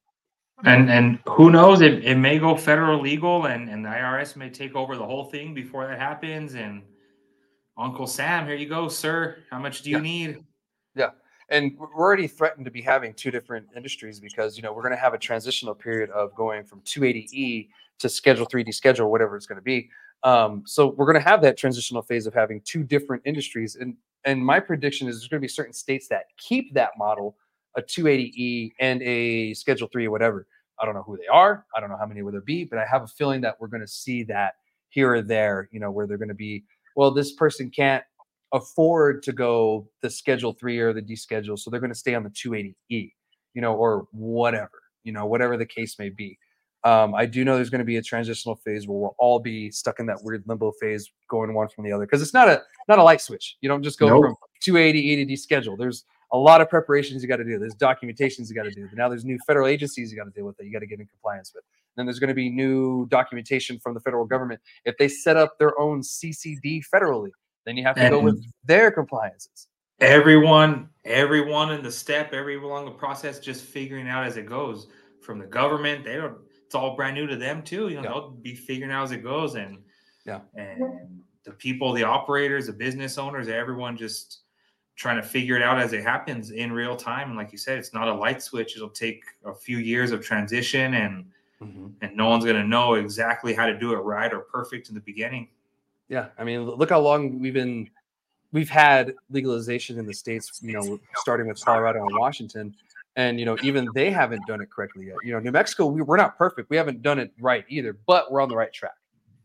[0.64, 1.80] And and who knows?
[1.80, 5.24] It, it may go federal legal, and and the IRS may take over the whole
[5.24, 6.54] thing before that happens.
[6.54, 6.82] And
[7.78, 9.38] Uncle Sam, here you go, sir.
[9.50, 10.02] How much do you yeah.
[10.02, 10.44] need?
[10.94, 11.10] Yeah
[11.48, 14.94] and we're already threatened to be having two different industries because you know we're going
[14.94, 17.68] to have a transitional period of going from 280e
[17.98, 19.88] to schedule 3d schedule whatever it's going to be
[20.24, 23.96] um, so we're going to have that transitional phase of having two different industries, and
[24.24, 27.36] and my prediction is there's going to be certain states that keep that model,
[27.76, 30.46] a 280e and a Schedule Three or whatever.
[30.80, 31.66] I don't know who they are.
[31.76, 33.68] I don't know how many will there be, but I have a feeling that we're
[33.68, 34.54] going to see that
[34.90, 35.68] here or there.
[35.72, 36.64] You know, where they're going to be.
[36.94, 38.04] Well, this person can't
[38.52, 42.14] afford to go the Schedule Three or the D schedule, so they're going to stay
[42.14, 42.74] on the 280e.
[43.54, 44.70] You know, or whatever.
[45.02, 46.38] You know, whatever the case may be.
[46.84, 49.70] Um, I do know there's going to be a transitional phase where we'll all be
[49.70, 52.06] stuck in that weird limbo phase, going one from the other.
[52.06, 53.56] Because it's not a not a light switch.
[53.60, 54.24] You don't just go nope.
[54.24, 55.76] from 280 ADD schedule.
[55.76, 57.58] There's a lot of preparations you got to do.
[57.58, 58.88] There's documentations you got to do.
[58.88, 60.86] But now there's new federal agencies you got to deal with that you got to
[60.86, 61.62] get in compliance with.
[61.96, 64.60] Then there's going to be new documentation from the federal government.
[64.84, 67.30] If they set up their own CCD federally,
[67.66, 69.68] then you have to and go with their compliances.
[70.00, 74.88] Everyone, everyone in the step, everyone along the process, just figuring out as it goes.
[75.20, 76.38] From the government, they don't
[76.72, 77.90] it's all brand new to them too.
[77.90, 78.08] You know, yeah.
[78.08, 79.76] they'll be figuring out as it goes, and
[80.24, 84.38] yeah, and the people, the operators, the business owners, everyone just
[84.96, 87.28] trying to figure it out as it happens in real time.
[87.28, 88.74] And like you said, it's not a light switch.
[88.74, 91.26] It'll take a few years of transition and
[91.60, 91.88] mm-hmm.
[92.00, 94.94] and no one's going to know exactly how to do it right or perfect in
[94.94, 95.48] the beginning.
[96.08, 97.90] Yeah, I mean, look how long we've been
[98.50, 100.58] we've had legalization in the states.
[100.62, 102.74] You know, starting with Colorado and Washington,
[103.16, 105.16] and you know even they haven't done it correctly yet.
[105.24, 106.70] You know, New Mexico, we, we're not perfect.
[106.70, 108.92] We haven't done it right either, but we're on the right track.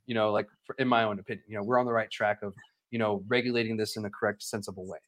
[0.05, 0.47] You know, like
[0.79, 2.53] in my own opinion, you know, we're on the right track of
[2.91, 4.99] you know regulating this in the correct, sensible way.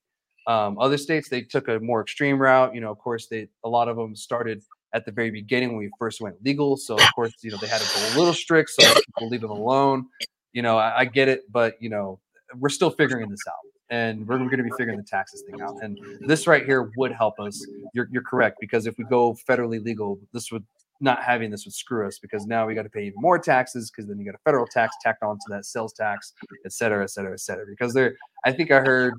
[0.48, 2.74] Um, other states they took a more extreme route.
[2.74, 5.78] You know, of course, they a lot of them started at the very beginning when
[5.78, 6.76] we first went legal.
[6.76, 9.42] So of course, you know, they had to go a little strict so people leave
[9.42, 10.08] them alone.
[10.52, 12.20] You know, I, I get it, but you know,
[12.58, 15.82] we're still figuring this out and we're going to be figuring the taxes thing out.
[15.82, 17.66] And this right here would help us.
[17.94, 20.64] You're, you're correct because if we go federally legal, this would
[21.02, 23.90] not having this would screw us because now we got to pay even more taxes
[23.90, 26.34] because then you got a federal tax tacked onto that sales tax,
[26.66, 27.66] et cetera, et cetera, et cetera.
[27.68, 28.16] Because there,
[28.46, 29.16] I think I heard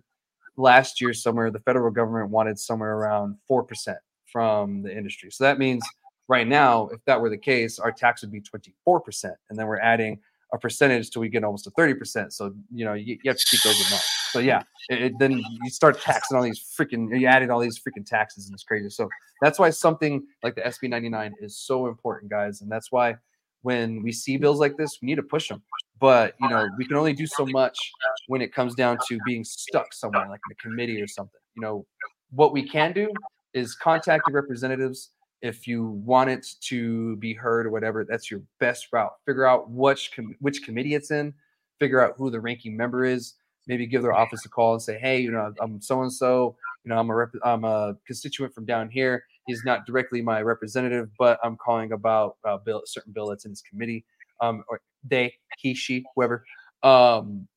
[0.56, 5.30] last year somewhere the federal government wanted somewhere around four percent from the industry.
[5.30, 5.82] So that means
[6.28, 9.32] right now, if that were the case, our tax would be 24%.
[9.48, 10.20] And then we're adding
[10.52, 12.32] a percentage till we get almost to 30%.
[12.32, 14.02] So, you know, you, you have to keep those in mind.
[14.30, 17.78] So yeah, it, it, then you start taxing all these freaking, you added all these
[17.78, 18.90] freaking taxes and it's crazy.
[18.90, 19.08] So
[19.40, 22.62] that's why something like the SB 99 is so important, guys.
[22.62, 23.16] And that's why
[23.62, 25.62] when we see bills like this, we need to push them.
[26.00, 27.78] But, you know, we can only do so much
[28.26, 31.40] when it comes down to being stuck somewhere like in a committee or something.
[31.54, 31.86] You know,
[32.30, 33.12] what we can do
[33.52, 35.10] is contact your representatives
[35.42, 39.12] if you want it to be heard or whatever that's your best route.
[39.26, 41.32] Figure out which com- which committee it's in
[41.78, 43.34] figure out who the ranking member is
[43.66, 46.56] maybe give their office a call and say hey you know i'm so and so
[46.84, 49.24] you know i'm a rep- i'm a constituent from down here.
[49.46, 53.50] He's not directly my representative but i'm calling about a bill certain bill that's in
[53.50, 54.04] his committee.
[54.40, 56.44] Um or they he she whoever.
[56.82, 57.48] Um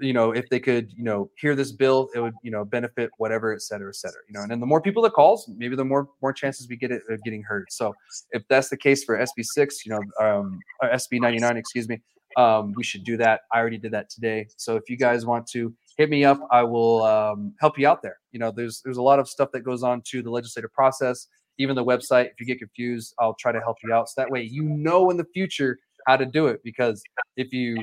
[0.00, 3.10] you know, if they could, you know, hear this bill, it would, you know, benefit
[3.18, 4.20] whatever, et cetera, et cetera.
[4.28, 6.76] You know, and then the more people that calls, maybe the more more chances we
[6.76, 7.66] get it of getting heard.
[7.70, 7.94] So
[8.30, 12.00] if that's the case for SB six, you know, um, SB ninety nine, excuse me,
[12.36, 13.40] um, we should do that.
[13.52, 14.46] I already did that today.
[14.56, 18.02] So if you guys want to hit me up, I will um, help you out
[18.02, 18.18] there.
[18.32, 21.28] You know, there's there's a lot of stuff that goes on to the legislative process,
[21.58, 22.26] even the website.
[22.26, 24.08] If you get confused, I'll try to help you out.
[24.08, 26.60] So that way you know in the future how to do it.
[26.64, 27.02] Because
[27.36, 27.76] if you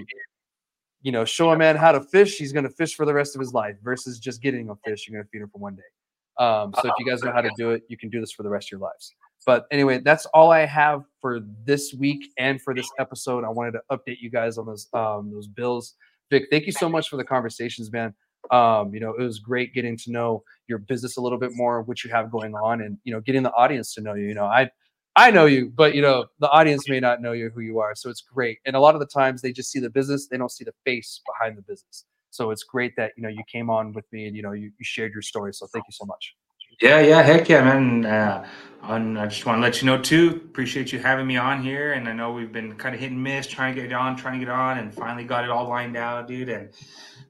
[1.04, 3.36] you know, show a man how to fish, he's going to fish for the rest
[3.36, 5.08] of his life versus just getting a fish.
[5.08, 6.44] You're going to feed him for one day.
[6.44, 8.42] Um, so if you guys know how to do it, you can do this for
[8.42, 9.14] the rest of your lives.
[9.46, 13.44] But anyway, that's all I have for this week and for this episode.
[13.44, 15.96] I wanted to update you guys on those um, those bills.
[16.32, 18.16] Vic, thank you so much for the conversations, man.
[18.52, 21.82] Um, you know, it was great getting to know your business a little bit more,
[21.82, 24.28] what you have going on, and you know, getting the audience to know you.
[24.28, 24.70] You know, I
[25.16, 27.94] I know you, but you know, the audience may not know you who you are.
[27.96, 28.60] So it's great.
[28.66, 30.74] And a lot of the times they just see the business, they don't see the
[30.86, 32.06] face behind the business.
[32.32, 34.72] So it's great that you know you came on with me and you know you,
[34.78, 35.54] you shared your story.
[35.54, 36.36] So thank you so much.
[36.82, 38.06] Yeah, yeah, heck yeah, man.
[38.06, 38.48] Uh,
[38.82, 40.42] I just want to let you know too.
[40.44, 43.24] Appreciate you having me on here, and I know we've been kind of hit and
[43.24, 45.96] miss, trying to get on, trying to get on, and finally got it all lined
[45.96, 46.50] out, dude.
[46.50, 46.70] And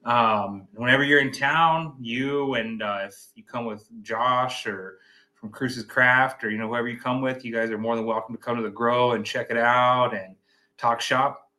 [0.06, 5.00] um, whenever you're in town, you and uh, if you come with Josh or
[5.44, 8.06] from Cruces Craft or you know whoever you come with, you guys are more than
[8.06, 10.38] welcome to come to the grow and check it out and
[10.78, 11.52] talk shop.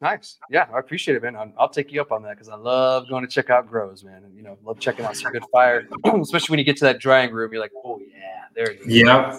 [0.00, 0.38] Nice.
[0.50, 1.52] Yeah, I appreciate it, man.
[1.56, 4.24] I'll, take you up on that because I love going to check out grows, man.
[4.24, 5.86] And you know, love checking out some good fire,
[6.20, 7.52] especially when you get to that drying room.
[7.52, 8.88] You're like, oh yeah, there it is.
[8.88, 9.36] Yeah.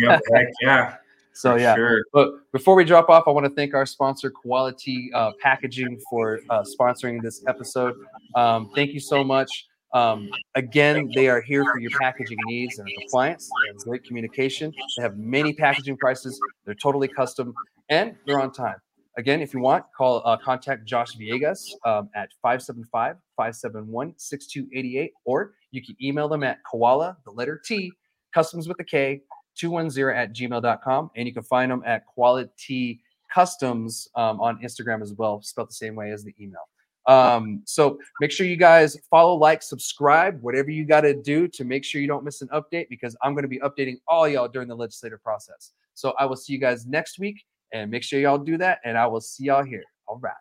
[0.00, 0.20] yep.
[0.62, 0.94] yeah.
[1.32, 2.04] So yeah, sure.
[2.12, 6.00] but before we drop off, I want to thank our sponsor, Koala T uh, Packaging,
[6.08, 7.96] for uh, sponsoring this episode.
[8.36, 9.66] Um, thank you so much.
[9.94, 13.48] Um, again, they are here for your packaging needs and compliance.
[13.48, 14.72] They have great communication.
[14.96, 16.40] They have many packaging prices.
[16.64, 17.54] They're totally custom
[17.88, 18.76] and they're on time.
[19.16, 25.54] Again, if you want, call uh, contact Josh Villegas um, at 575 571 6288, or
[25.72, 27.90] you can email them at koala, the letter T,
[28.32, 29.22] customs with a K,
[29.56, 31.10] 210 at gmail.com.
[31.16, 33.00] And you can find them at Quality
[33.32, 36.62] Customs um, on Instagram as well, spelled the same way as the email.
[37.08, 41.64] Um, so make sure you guys follow, like, subscribe, whatever you got to do to
[41.64, 44.46] make sure you don't miss an update because I'm going to be updating all y'all
[44.46, 45.72] during the legislative process.
[45.94, 47.42] So I will see you guys next week
[47.72, 48.80] and make sure y'all do that.
[48.84, 49.84] And I will see y'all here.
[50.06, 50.34] All right.